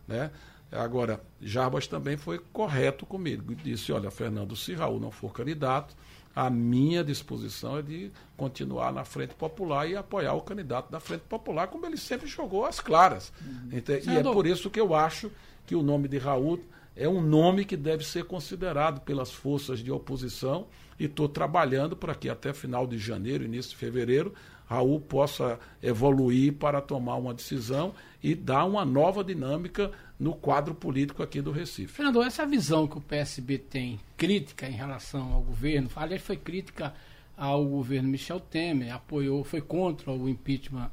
[0.06, 0.30] né?
[0.72, 3.56] Agora, Jarbas também foi correto comigo.
[3.56, 5.96] Disse, olha, Fernando, se Raul não for candidato,
[6.34, 11.22] a minha disposição é de continuar na Frente Popular e apoiar o candidato da Frente
[11.22, 13.32] Popular, como ele sempre jogou às claras.
[13.44, 13.70] Uhum.
[13.72, 15.32] E é por isso que eu acho
[15.66, 16.60] que o nome de Raul
[16.96, 20.66] é um nome que deve ser considerado pelas forças de oposição
[20.98, 24.34] e estou trabalhando para que até final de janeiro, início de fevereiro,
[24.66, 31.22] Raul possa evoluir para tomar uma decisão e dar uma nova dinâmica no quadro político
[31.22, 31.92] aqui do Recife.
[31.92, 36.94] Fernando, essa visão que o PSB tem, crítica em relação ao governo, aliás, foi crítica
[37.36, 40.90] ao governo Michel Temer, apoiou, foi contra o impeachment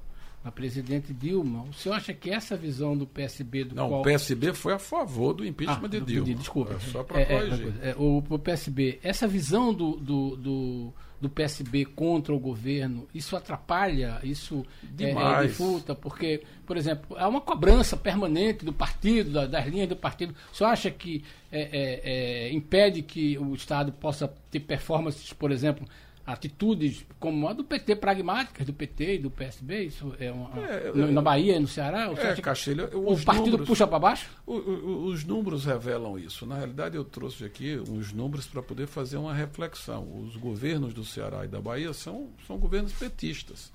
[0.47, 1.63] a presidente Dilma.
[1.63, 3.99] O senhor acha que essa visão do PSB do Não, qual...
[3.99, 6.33] o PSB foi a favor do impeachment ah, de Dilma.
[6.35, 6.73] Desculpa.
[6.73, 7.73] É, só para é, é, corrigir.
[7.81, 13.35] É, o, o, PSB, essa visão do, do, do, do, PSB contra o governo, isso
[13.35, 14.65] atrapalha, isso
[14.97, 19.89] é, é dificulta, porque, por exemplo, há uma cobrança permanente do partido, das, das linhas
[19.89, 20.33] do partido.
[20.53, 25.85] O senhor acha que é, impede que o Estado possa ter performances, por exemplo,
[26.27, 30.91] atitudes como a do PT, pragmáticas do PT e do PSB, isso é, uma, é
[31.09, 32.11] na Bahia e no Ceará?
[32.17, 34.29] É, Castilho, o partido números, puxa para baixo?
[34.45, 36.45] O, o, os números revelam isso.
[36.45, 40.05] Na realidade, eu trouxe aqui uns números para poder fazer uma reflexão.
[40.21, 43.71] Os governos do Ceará e da Bahia são, são governos petistas,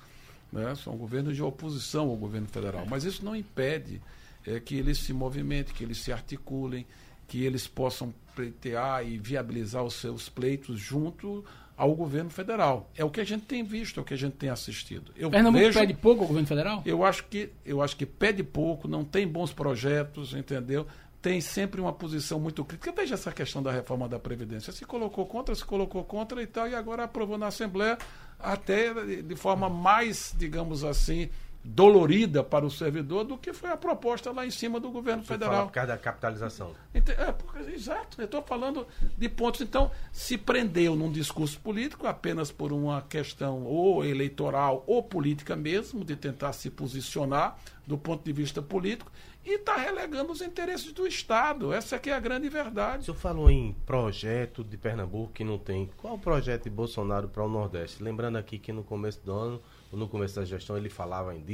[0.53, 0.75] né?
[0.75, 2.85] são governos de oposição ao governo federal.
[2.87, 3.99] Mas isso não impede
[4.47, 6.85] é, que eles se movimentem, que eles se articulem,
[7.27, 11.43] que eles possam pleitear e viabilizar os seus pleitos junto
[11.83, 12.89] ao governo federal.
[12.97, 15.11] É o que a gente tem visto, é o que a gente tem assistido.
[15.17, 16.81] Eu Pernambuco vejo, pede pouco ao governo federal?
[16.87, 20.87] Eu acho que eu acho que pede pouco, não tem bons projetos, entendeu?
[21.21, 22.93] Tem sempre uma posição muito crítica.
[22.93, 24.73] Veja essa questão da reforma da Previdência.
[24.73, 27.99] Se colocou contra, se colocou contra e tal, e agora aprovou na Assembleia
[28.43, 31.31] até de forma mais, digamos assim,
[31.65, 35.29] dolorida para o servidor do que foi a proposta lá em cima do governo Você
[35.29, 35.67] federal.
[35.67, 36.75] por causa da capitalização.
[36.93, 39.61] É, porque, exato, eu estou falando de pontos.
[39.61, 46.05] Então, se prendeu num discurso político apenas por uma questão ou eleitoral ou política mesmo,
[46.05, 49.11] de tentar se posicionar do ponto de vista político,
[49.45, 51.73] e está relegando os interesses do Estado.
[51.73, 53.03] Essa aqui é a grande verdade.
[53.03, 55.91] O senhor falou em projeto de Pernambuco que não tem.
[55.97, 58.03] Qual o projeto de Bolsonaro para o Nordeste?
[58.03, 61.45] Lembrando aqui que no começo do ano no começo da gestão ele falava em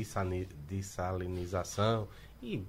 [0.66, 2.08] dessalinização
[2.42, 2.62] e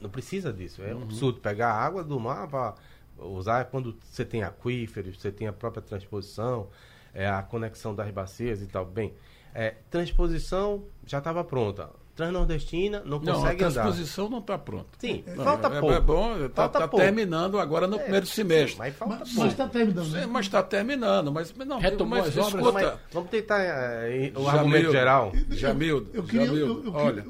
[0.00, 0.82] não precisa disso.
[0.82, 1.02] É um uhum.
[1.04, 2.74] absurdo pegar a água do mar para
[3.18, 6.68] usar quando você tem aquíferos, você tem a própria transposição,
[7.12, 8.84] é, a conexão das bacias e tal.
[8.84, 9.14] Bem,
[9.54, 11.90] é, transposição já estava pronta.
[12.14, 14.32] Transnordestina não consegue não, a transposição andar.
[14.32, 14.86] não está pronta.
[14.98, 15.94] Sim, não, falta é, pouco.
[15.94, 18.78] É bom, está tá, tá terminando agora no é, primeiro semestre.
[18.78, 20.06] Mas falta mas, está terminando.
[20.06, 21.32] Sim, mas está terminando.
[21.32, 22.54] Mas, não, Retomou mas, as obras.
[22.54, 25.32] Escuta, mas, vamos tentar é, o Jamil, argumento geral.
[25.50, 27.24] Jamildo, eu, eu queria, Jamildo, eu, eu, olha.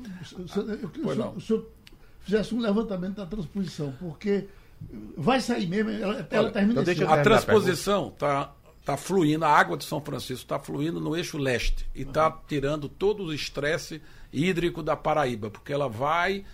[0.82, 1.74] Eu, queria o senhor
[2.24, 4.48] fizesse um levantamento da transposição, porque
[5.16, 8.52] vai sair mesmo, ela, ela termina então A transposição está
[8.84, 12.34] tá fluindo, a água de São Francisco está fluindo no eixo leste e está uhum.
[12.46, 14.02] tirando todo o estresse
[14.34, 16.44] hídrico da Paraíba, porque ela vai,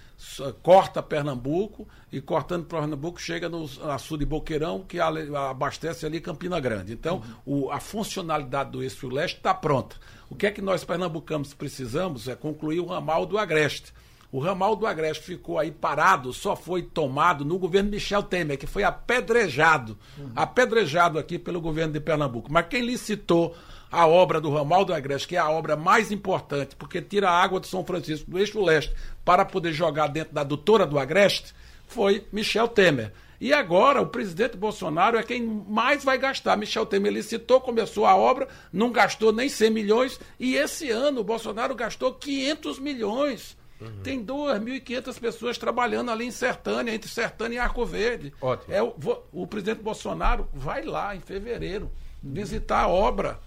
[0.62, 3.66] corta Pernambuco e cortando Pernambuco chega no
[3.98, 6.92] sul de Boqueirão, que abastece ali Campina Grande.
[6.92, 7.64] Então, uhum.
[7.64, 9.96] o, a funcionalidade do eixo leste está pronta.
[10.28, 13.92] O que é que nós pernambucanos precisamos é concluir o ramal do Agreste.
[14.30, 18.66] O ramal do Agreste ficou aí parado, só foi tomado no governo Michel Temer, que
[18.66, 20.30] foi apedrejado, uhum.
[20.36, 22.52] apedrejado aqui pelo governo de Pernambuco.
[22.52, 23.56] Mas quem licitou
[23.90, 27.42] a obra do ramal do Agreste, que é a obra mais importante, porque tira a
[27.42, 31.54] água de São Francisco do eixo leste para poder jogar dentro da adutora do Agreste,
[31.86, 33.12] foi Michel Temer.
[33.40, 36.56] E agora o presidente Bolsonaro é quem mais vai gastar.
[36.56, 41.24] Michel Temer licitou, começou a obra, não gastou nem 100 milhões, e esse ano o
[41.24, 43.56] Bolsonaro gastou 500 milhões.
[43.80, 44.02] Uhum.
[44.02, 48.30] Tem 2.500 pessoas trabalhando ali em Sertânia, entre Sertânia e Arco Verde.
[48.42, 48.74] Ótimo.
[48.74, 48.94] É, o,
[49.32, 51.90] o presidente Bolsonaro vai lá em fevereiro
[52.22, 53.40] visitar a obra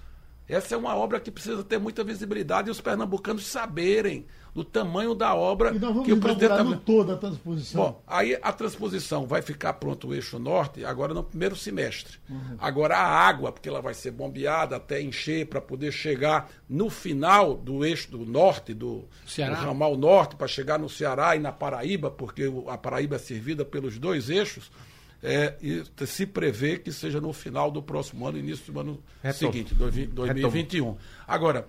[0.47, 5.15] essa é uma obra que precisa ter muita visibilidade e os pernambucanos saberem do tamanho
[5.15, 5.71] da obra
[6.03, 7.81] que o presidente está no toda a transposição.
[7.81, 12.19] Bom, aí a transposição vai ficar pronto o eixo norte agora no primeiro semestre.
[12.29, 12.57] Uhum.
[12.59, 17.55] Agora a água, porque ela vai ser bombeada até encher para poder chegar no final
[17.55, 22.11] do eixo do norte do, do ramal norte para chegar no Ceará e na Paraíba,
[22.11, 24.69] porque a Paraíba é servida pelos dois eixos
[25.23, 29.73] é, e se prevê que seja no final do próximo ano, início do ano seguinte,
[29.73, 30.85] 2021.
[30.85, 30.97] Retom.
[31.25, 31.65] Agora,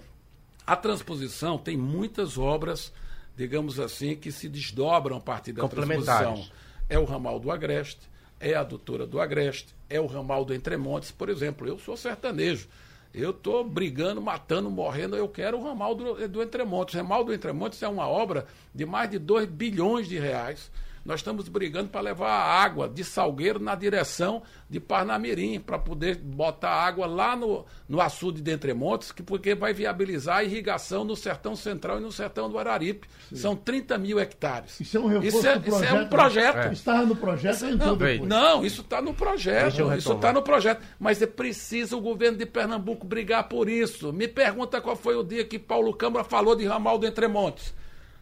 [0.67, 2.93] a transposição tem muitas obras,
[3.37, 6.45] digamos assim, que se desdobram a partir da transposição.
[6.89, 8.01] É o ramal do Agreste,
[8.41, 11.69] é a doutora do Agreste, é o ramal do Entremontes, por exemplo.
[11.69, 12.67] Eu sou sertanejo.
[13.15, 15.15] Eu estou brigando, matando, morrendo.
[15.15, 16.97] Eu quero o ramal do, do Entremontes.
[16.97, 20.73] O ramal do Entremontes é uma obra de mais de 2 bilhões de reais
[21.05, 26.17] nós estamos brigando para levar a água de Salgueiro na direção de Parnamirim, para poder
[26.17, 31.15] botar água lá no, no açude de Entremontes, que, porque vai viabilizar a irrigação no
[31.15, 33.07] sertão central e no sertão do Araripe.
[33.29, 33.37] Sim.
[33.37, 34.81] São 30 mil hectares.
[34.81, 36.57] Isso é um reforço isso é, projeto, isso é um projeto.
[36.57, 36.73] É.
[36.73, 39.97] Está no projeto isso, não, não, isso está no projeto.
[39.97, 40.83] Isso está no projeto.
[40.99, 44.13] Mas é preciso o governo de Pernambuco brigar por isso.
[44.13, 47.75] Me pergunta qual foi o dia que Paulo Câmara falou de ramal do Entremontes.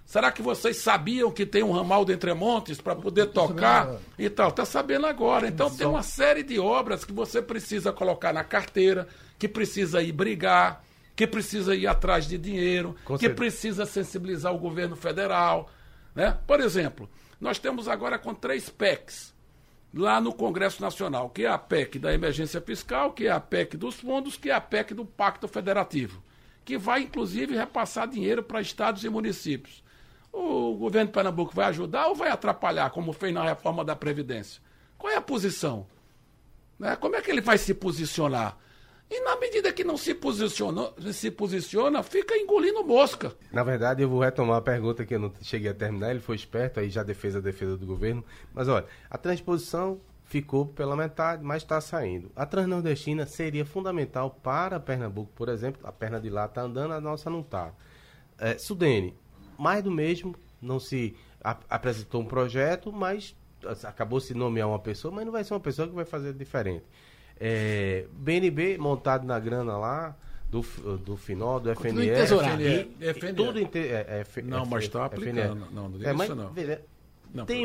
[0.04, 4.50] Será que vocês sabiam que tem um ramal de Entremontes para poder tocar e tal?
[4.50, 5.48] Está sabendo agora.
[5.48, 10.12] Então tem uma série de obras que você precisa colocar na carteira, que precisa ir
[10.12, 10.84] brigar,
[11.16, 13.36] que precisa ir atrás de dinheiro, Com que certeza.
[13.36, 15.70] precisa sensibilizar o governo federal.
[16.14, 16.36] Né?
[16.46, 17.08] Por exemplo,
[17.40, 19.32] nós temos agora com três PECs
[19.94, 23.76] lá no Congresso Nacional, que é a PEC da emergência fiscal, que é a PEC
[23.76, 26.22] dos fundos, que é a PEC do Pacto Federativo,
[26.64, 29.82] que vai inclusive repassar dinheiro para estados e municípios
[30.32, 34.62] o governo de Pernambuco vai ajudar ou vai atrapalhar, como fez na reforma da Previdência?
[34.96, 35.86] Qual é a posição?
[36.78, 36.96] Né?
[36.96, 38.56] Como é que ele vai se posicionar?
[39.10, 43.36] E na medida que não se posiciona, se posiciona, fica engolindo mosca.
[43.52, 46.12] Na verdade, eu vou retomar a pergunta que eu não cheguei a terminar.
[46.12, 48.24] Ele foi esperto, aí já defesa a defesa do governo.
[48.54, 52.32] Mas olha, a transposição ficou pela metade, mas está saindo.
[52.34, 55.86] A transnordestina seria fundamental para Pernambuco, por exemplo.
[55.86, 57.70] A perna de lá está andando, a nossa não está.
[58.38, 59.14] É, Sudene,
[59.62, 63.36] mais do mesmo, não se ap apresentou um projeto, mas
[63.84, 66.84] acabou se nomear uma pessoa, mas não vai ser uma pessoa que vai fazer diferente.
[67.38, 70.16] É, BNB montado na grana lá,
[70.50, 70.60] do,
[70.98, 72.10] do FINOL, do FNE.
[73.14, 73.32] FNE.
[73.34, 75.66] Tudo em é, é, Não, mas está aplicando.
[75.72, 76.52] Não, não é, mas, isso não.
[77.34, 77.64] Não, tem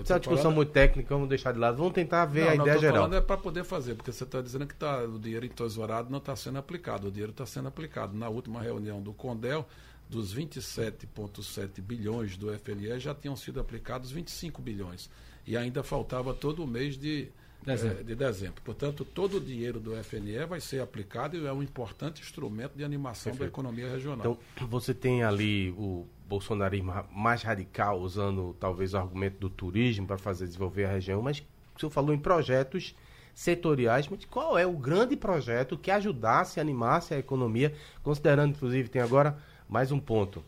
[0.00, 0.54] essa discussão falando...
[0.54, 1.76] muito técnica, vamos deixar de lado.
[1.76, 2.96] Vamos tentar ver não, a ideia geral.
[2.98, 6.18] Falando é para poder fazer, porque você está dizendo que tá, o dinheiro entesourado não
[6.18, 7.08] está sendo aplicado.
[7.08, 8.16] O dinheiro está sendo aplicado.
[8.16, 9.66] Na última reunião do CONDEL,
[10.10, 15.08] dos 27,7 bilhões do FNE, já tinham sido aplicados 25 bilhões.
[15.46, 17.28] E ainda faltava todo o mês de
[17.64, 18.00] dezembro.
[18.00, 18.60] É, de dezembro.
[18.62, 22.82] Portanto, todo o dinheiro do FNE vai ser aplicado e é um importante instrumento de
[22.82, 23.40] animação Perfeito.
[23.40, 24.18] da economia regional.
[24.54, 30.18] Então, você tem ali o bolsonarismo mais radical, usando talvez o argumento do turismo para
[30.18, 31.38] fazer desenvolver a região, mas
[31.76, 32.94] o senhor falou em projetos
[33.32, 39.00] setoriais, mas qual é o grande projeto que ajudasse, animasse a economia, considerando, inclusive, tem
[39.00, 39.38] agora
[39.70, 40.42] mais um ponto,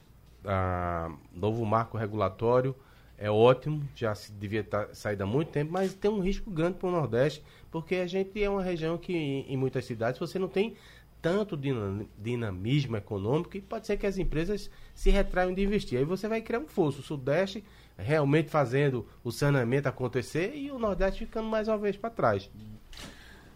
[0.44, 2.74] a novo marco regulatório,
[3.16, 6.50] é ótimo, já se devia estar tá, saído há muito tempo, mas tem um risco
[6.50, 10.18] grande para o Nordeste, porque a gente é uma região que, em, em muitas cidades,
[10.18, 10.74] você não tem
[11.22, 11.56] tanto
[12.18, 16.00] dinamismo econômico e pode ser que as empresas se retraiam de investir.
[16.00, 16.98] Aí você vai criar um fosso.
[16.98, 17.62] O Sudeste
[17.96, 22.50] realmente fazendo o saneamento acontecer e o Nordeste ficando mais uma vez para trás.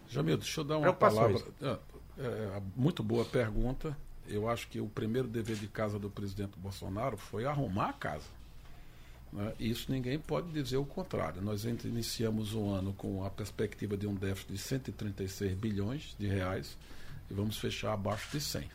[0.07, 1.43] Jamil, deixa eu dar uma palavra.
[1.61, 1.77] É,
[2.19, 3.97] é, muito boa pergunta.
[4.27, 8.25] Eu acho que o primeiro dever de casa do presidente Bolsonaro foi arrumar a casa.
[9.31, 9.53] Né?
[9.59, 11.41] Isso ninguém pode dizer o contrário.
[11.41, 16.77] Nós iniciamos o ano com a perspectiva de um déficit de 136 bilhões de reais
[17.29, 18.69] e vamos fechar abaixo de 100.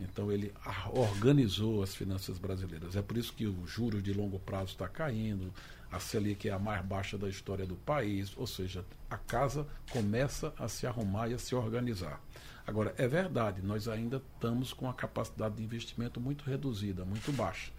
[0.00, 0.52] Então ele
[0.92, 2.96] organizou as finanças brasileiras.
[2.96, 5.52] É por isso que o juros de longo prazo está caindo,
[5.90, 10.52] a Selic é a mais baixa da história do país, ou seja, a casa começa
[10.58, 12.20] a se arrumar e a se organizar.
[12.66, 17.70] Agora, é verdade, nós ainda estamos com a capacidade de investimento muito reduzida, muito baixa.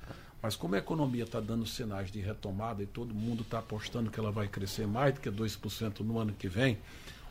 [0.41, 4.19] Mas como a economia está dando sinais de retomada e todo mundo está apostando que
[4.19, 6.77] ela vai crescer mais do que 2% no ano que vem,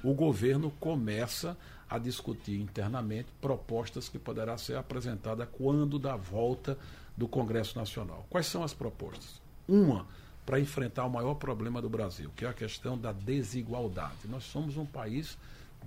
[0.02, 1.56] o governo começa
[1.98, 6.76] discutir internamente propostas que poderá ser apresentada quando da volta
[7.16, 8.26] do Congresso Nacional.
[8.28, 9.40] Quais são as propostas?
[9.68, 10.06] Uma,
[10.44, 14.28] para enfrentar o maior problema do Brasil, que é a questão da desigualdade.
[14.28, 15.38] Nós somos um país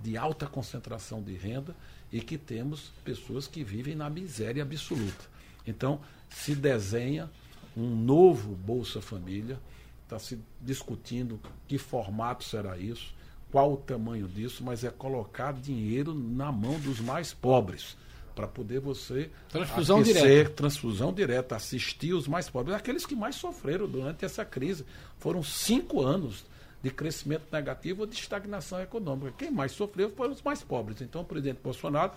[0.02, 1.74] de alta concentração de renda
[2.12, 5.28] e que temos pessoas que vivem na miséria absoluta.
[5.66, 7.30] Então, se desenha
[7.76, 9.60] um novo Bolsa Família,
[10.04, 13.14] está se discutindo que formato será isso,
[13.50, 17.96] qual o tamanho disso, mas é colocar dinheiro na mão dos mais pobres
[18.34, 20.50] para poder você transfusão aquecer, direta.
[20.50, 24.84] transfusão direta, assistir os mais pobres, aqueles que mais sofreram durante essa crise.
[25.18, 26.46] Foram cinco anos
[26.82, 29.34] de crescimento negativo ou de estagnação econômica.
[29.36, 31.00] Quem mais sofreu foram os mais pobres.
[31.02, 32.12] Então, o presidente Bolsonaro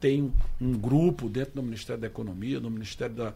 [0.00, 3.34] tem um grupo dentro do Ministério da Economia, no Ministério da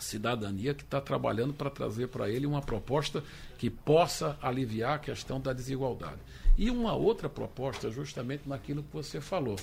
[0.00, 3.22] Cidadania, que está trabalhando para trazer para ele uma proposta
[3.56, 6.18] que possa aliviar a questão da desigualdade.
[6.56, 9.56] E uma outra proposta, justamente naquilo que você falou.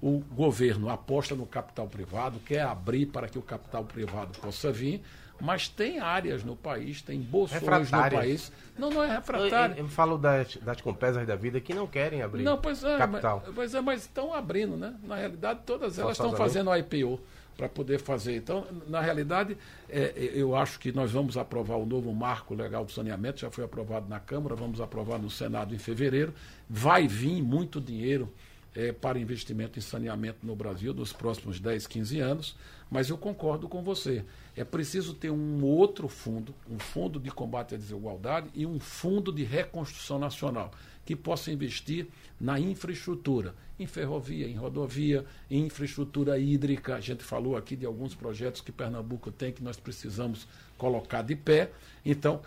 [0.00, 5.02] O governo aposta no capital privado, quer abrir para que o capital privado possa vir,
[5.40, 8.52] mas tem áreas no país, tem bolsões no país.
[8.78, 9.74] Não, não é refratário.
[9.74, 12.82] Eu, eu, eu falo das, das compesas da vida que não querem abrir não, pois
[12.82, 13.42] é, capital.
[13.44, 14.94] Mas, pois é, mas estão abrindo, né?
[15.02, 17.20] Na realidade, todas elas estão fazendo IPO
[17.58, 18.36] para poder fazer.
[18.36, 19.58] Então, na realidade,
[19.90, 23.50] é, é, eu acho que nós vamos aprovar o novo marco legal do saneamento, já
[23.50, 26.32] foi aprovado na Câmara, vamos aprovar no Senado em fevereiro.
[26.70, 28.32] Vai vir muito dinheiro
[28.76, 32.56] é, para investimento em saneamento no Brasil nos próximos 10, 15 anos,
[32.88, 34.24] mas eu concordo com você.
[34.54, 39.32] É preciso ter um outro fundo, um fundo de combate à desigualdade e um fundo
[39.32, 40.70] de reconstrução nacional
[41.08, 42.06] que possa investir
[42.38, 46.96] na infraestrutura, em ferrovia, em rodovia, em infraestrutura hídrica.
[46.96, 51.34] A gente falou aqui de alguns projetos que Pernambuco tem que nós precisamos colocar de
[51.34, 51.70] pé.
[52.04, 52.42] Então,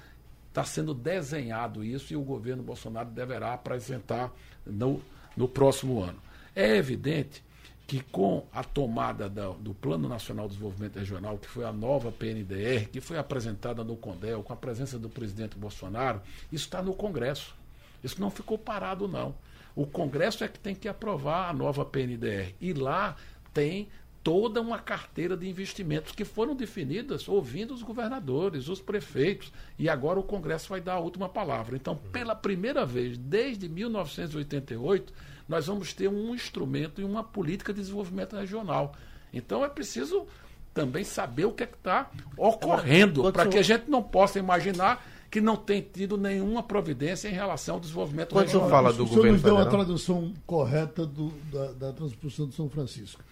[0.47, 4.31] está sendo desenhado isso e o governo Bolsonaro deverá apresentar
[4.63, 5.01] no,
[5.35, 6.19] no próximo ano.
[6.55, 7.43] É evidente
[7.87, 12.11] que com a tomada da, do Plano Nacional de Desenvolvimento Regional, que foi a nova
[12.11, 16.21] PNDR, que foi apresentada no CONDEL, com a presença do presidente Bolsonaro,
[16.51, 17.59] isso está no Congresso.
[18.03, 19.35] Isso não ficou parado, não.
[19.75, 22.53] O Congresso é que tem que aprovar a nova PNDR.
[22.59, 23.15] E lá
[23.53, 23.89] tem
[24.23, 30.19] toda uma carteira de investimentos que foram definidas ouvindo os governadores, os prefeitos, e agora
[30.19, 31.75] o Congresso vai dar a última palavra.
[31.75, 35.11] Então, pela primeira vez desde 1988,
[35.47, 38.93] nós vamos ter um instrumento e uma política de desenvolvimento regional.
[39.33, 40.27] Então, é preciso
[40.73, 45.39] também saber o que é está ocorrendo, para que a gente não possa imaginar que
[45.39, 48.69] não tem tido nenhuma providência em relação ao desenvolvimento Quando regional.
[48.69, 52.47] Quando senhor fala do o governo nos deu a tradução correta do, da, da transposição
[52.47, 53.23] de São Francisco.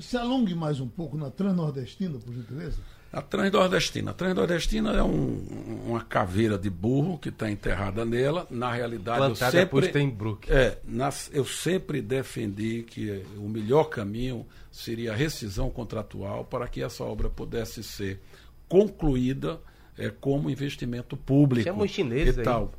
[0.00, 2.78] Se alongue mais um pouco na Transnordestina, por gentileza.
[3.12, 4.10] A Transnordestina.
[4.10, 8.46] A Transnordestina é um, uma caveira de burro que está enterrada nela.
[8.50, 9.88] Na realidade, Plantada eu sempre.
[9.88, 10.50] Steinbrück.
[10.50, 16.82] É, nas, eu sempre defendi que o melhor caminho seria a rescisão contratual para que
[16.82, 18.20] essa obra pudesse ser
[18.68, 19.60] concluída
[19.98, 21.64] é, como investimento público.
[21.68, 22.72] Chama os chineses e tal.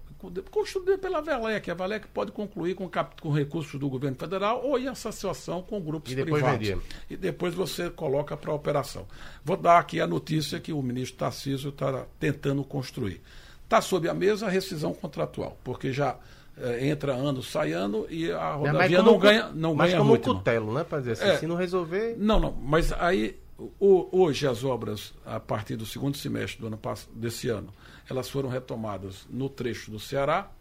[0.49, 1.69] Construída pela Valec.
[1.69, 2.89] A Valec pode concluir com,
[3.21, 6.67] com recursos do governo federal ou em associação com grupos e privados.
[6.67, 6.77] Vendia.
[7.09, 9.05] E depois você coloca para a operação.
[9.45, 13.21] Vou dar aqui a notícia que o ministro Tarcísio está tentando construir.
[13.63, 16.17] Está sob a mesa a rescisão contratual, porque já
[16.57, 20.35] é, entra ano, sai ano e a rodovia não ganha não mas ganha como ritmo.
[20.35, 20.83] cutelo, né?
[20.83, 21.37] Para dizer assim, É.
[21.37, 22.15] se não resolver...
[22.17, 23.37] Não, não, mas aí
[23.79, 26.79] hoje as obras, a partir do segundo semestre do ano,
[27.13, 27.73] desse ano,
[28.09, 30.51] elas foram retomadas no trecho do Ceará,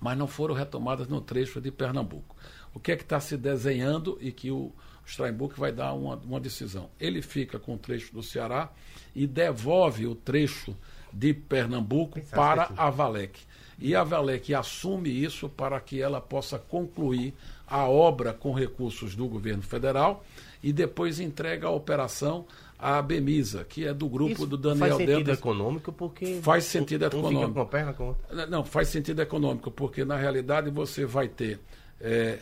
[0.00, 2.34] mas não foram retomadas no trecho de Pernambuco.
[2.74, 4.72] O que é que está se desenhando e que o
[5.06, 6.90] Steinbuck vai dar uma, uma decisão?
[6.98, 8.70] Ele fica com o trecho do Ceará
[9.14, 10.74] e devolve o trecho
[11.12, 13.38] de Pernambuco para a Valec.
[13.78, 17.34] E a Valec assume isso para que ela possa concluir
[17.72, 20.22] a obra com recursos do governo federal
[20.62, 22.44] e depois entrega a operação
[22.78, 26.40] à Bemisa, que é do grupo Isso do Daniel faz sentido econômico porque...
[26.42, 27.40] Faz sentido um, econômico.
[27.40, 28.46] Um fica com a perna com outra.
[28.46, 31.58] Não, faz sentido econômico, porque na realidade você vai ter.
[32.00, 32.38] é,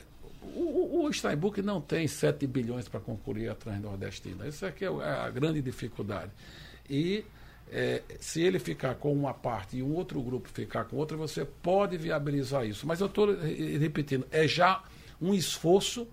[0.55, 4.47] o, o- Steinbuck não tem 7 bilhões para concluir a Transnordestina.
[4.49, 6.31] Isso aqui é a grande dificuldade.
[6.89, 7.25] E
[7.71, 11.45] é, se ele ficar com uma parte e um outro grupo ficar com outra, você
[11.45, 12.87] pode viabilizar isso.
[12.87, 13.29] Mas eu estou
[13.79, 14.83] repetindo, é já
[15.21, 16.07] um esforço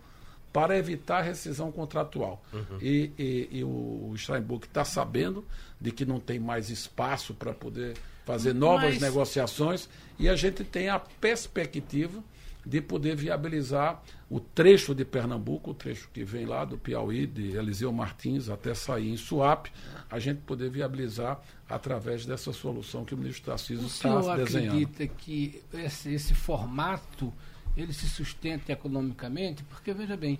[0.51, 2.43] para evitar a rescisão contratual.
[2.81, 5.45] E, e- e o Steinbuck está sabendo
[5.79, 7.95] de que não tem mais espaço para poder
[8.25, 9.87] fazer novas Mas- negociações
[10.17, 12.23] e a gente tem a perspectiva
[12.65, 17.55] de poder viabilizar o trecho de Pernambuco, o trecho que vem lá do Piauí, de
[17.55, 19.71] Eliseu Martins até sair em Suape,
[20.11, 21.39] a gente poder viabilizar
[21.69, 24.67] através dessa solução que o ministro Tarcísio O está senhor desenhando.
[24.73, 27.31] acredita que esse, esse formato
[27.77, 29.63] ele se sustenta economicamente?
[29.63, 30.39] Porque, veja bem,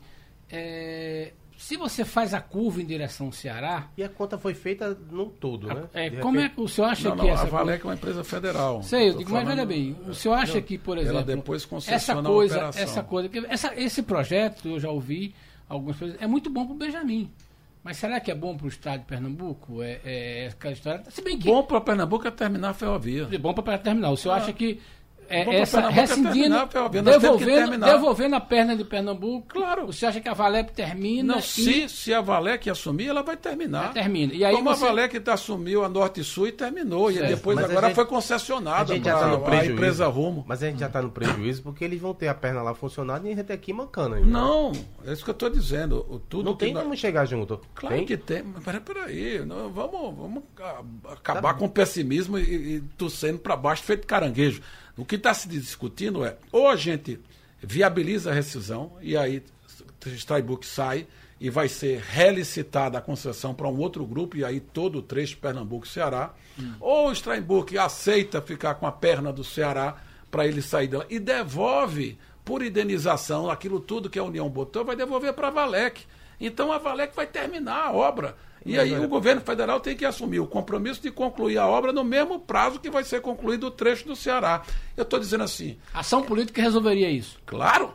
[0.50, 4.98] é, se você faz a curva em direção ao Ceará, E a conta foi feita
[5.12, 5.84] no todo, né?
[5.94, 7.84] é, De como é repente- que o senhor acha Não, que não, essa a Valec
[7.84, 8.84] é uma empresa federal.
[8.84, 11.62] Sei, eu digo, mas falando- olha bem, o senhor acha que, por Ela exemplo, depois
[11.64, 12.82] essa concessiona a coisa, operação.
[12.84, 15.34] essa coisa, que essa, esse projeto eu já ouvi
[15.68, 17.32] algumas coisas, é muito bom para o Benjamin.
[17.84, 19.82] Mas será que é bom para o estado de Pernambuco?
[19.82, 21.04] É, é aquela história.
[21.10, 23.30] Se bem que Bom para Pernambuco é terminar a ferrovia.
[23.32, 24.12] é bom para terminar.
[24.12, 24.82] O senhor acha que
[25.30, 29.48] é, essa é rescindindo, a que devolvendo, devolvendo a perna de Pernambuco?
[29.50, 29.92] Claro.
[29.94, 33.36] Senhor acha que a Valep termina Não, e se, se a Valec assumir, ela vai
[33.38, 33.86] terminar.
[33.86, 34.34] Ela termina.
[34.34, 37.12] E aí Como você- a Valec tá, assumiu a Norte e Sul e terminou.
[37.12, 37.26] Certo.
[37.26, 39.50] E depois Mas a agora gente- foi A concessionada gente já tá no para a
[39.52, 39.74] prejuízo.
[39.74, 40.46] empresa Rumo.
[40.48, 43.26] Mas a gente já está no prejuízo porque eles vão ter a perna lá funcionando
[43.28, 44.28] e a gente tem aqui mancando ainda.
[44.30, 44.72] Não,
[45.06, 46.06] é isso que eu estou dizendo.
[46.10, 47.60] O- Tudo Não que tem nós- como chegar junto.
[47.76, 48.06] Claro Tem?
[48.06, 52.76] que tem, mas peraí, peraí não, vamos, vamos a- Tá acabar com o pessimismo e,
[52.78, 54.62] e torcendo para baixo feito caranguejo.
[54.98, 57.20] O que está se discutindo é, ou a gente
[57.62, 59.44] viabiliza a rescisão, e aí
[60.06, 61.08] Steinbuck sai
[61.40, 65.38] e vai ser relicitada a concessão para um outro grupo, e aí todo o trecho
[65.38, 66.34] Pernambuco e Ceará,
[66.80, 69.98] ou o Steinbuck aceita ficar com a perna do Ceará
[70.32, 74.96] para ele sair dela e devolve por indenização aquilo tudo que a União botou, vai
[74.96, 76.06] devolver para a Valec.
[76.40, 78.36] Então a Valec vai terminar a obra.
[78.68, 82.04] E aí o governo federal tem que assumir o compromisso de concluir a obra no
[82.04, 84.62] mesmo prazo que vai ser concluído o trecho do Ceará.
[84.96, 87.40] Eu estou dizendo assim, ação política resolveria isso?
[87.46, 87.94] claro,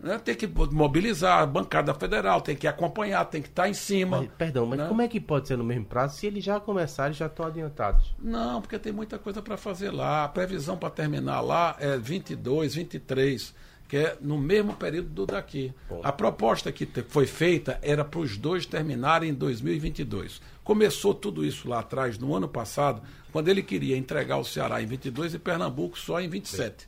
[0.00, 4.18] né, tem que mobilizar a bancada federal, tem que acompanhar, tem que estar em cima.
[4.18, 4.86] Mas, perdão, mas né?
[4.86, 7.46] como é que pode ser no mesmo prazo se eles já começaram e já estão
[7.46, 8.14] adiantados?
[8.18, 10.24] Não, porque tem muita coisa para fazer lá.
[10.24, 13.54] A previsão para terminar lá é 22, 23,
[13.88, 15.72] que é no mesmo período do daqui.
[16.02, 20.42] A proposta que foi feita era para os dois terminarem em 2022.
[20.62, 23.00] Começou tudo isso lá atrás, no ano passado,
[23.32, 26.86] quando ele queria entregar o Ceará em 22 e Pernambuco só em 27.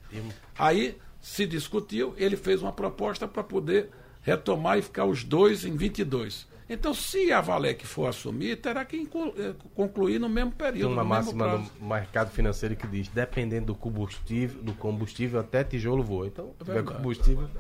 [0.59, 3.89] Aí se discutiu, ele fez uma proposta para poder
[4.23, 6.47] retomar e ficar os dois em 22.
[6.73, 8.97] Então, se a Valec for assumir, terá que
[9.37, 10.93] eh, concluir no mesmo Tem período.
[10.93, 11.71] uma máxima prazo.
[11.81, 16.29] no mercado financeiro que diz, dependendo do combustível, do combustível até tijolo voa.
[16.29, 16.97] Então, tiver verdade.
[16.99, 17.51] combustível.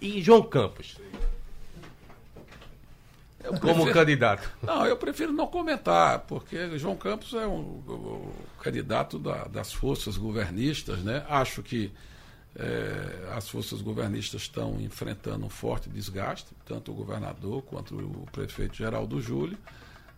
[0.00, 0.96] E João Campos,
[3.44, 4.50] Eu como prefiro- candidato.
[4.62, 9.72] Não, eu prefiro não comentar, porque João Campos é um, o, o candidato da- das
[9.72, 11.24] forças governistas, né?
[11.28, 11.92] Acho que
[12.58, 18.76] eh, as forças governistas estão enfrentando um forte desgaste, tanto o governador quanto o prefeito
[18.76, 19.58] Geraldo Júlio.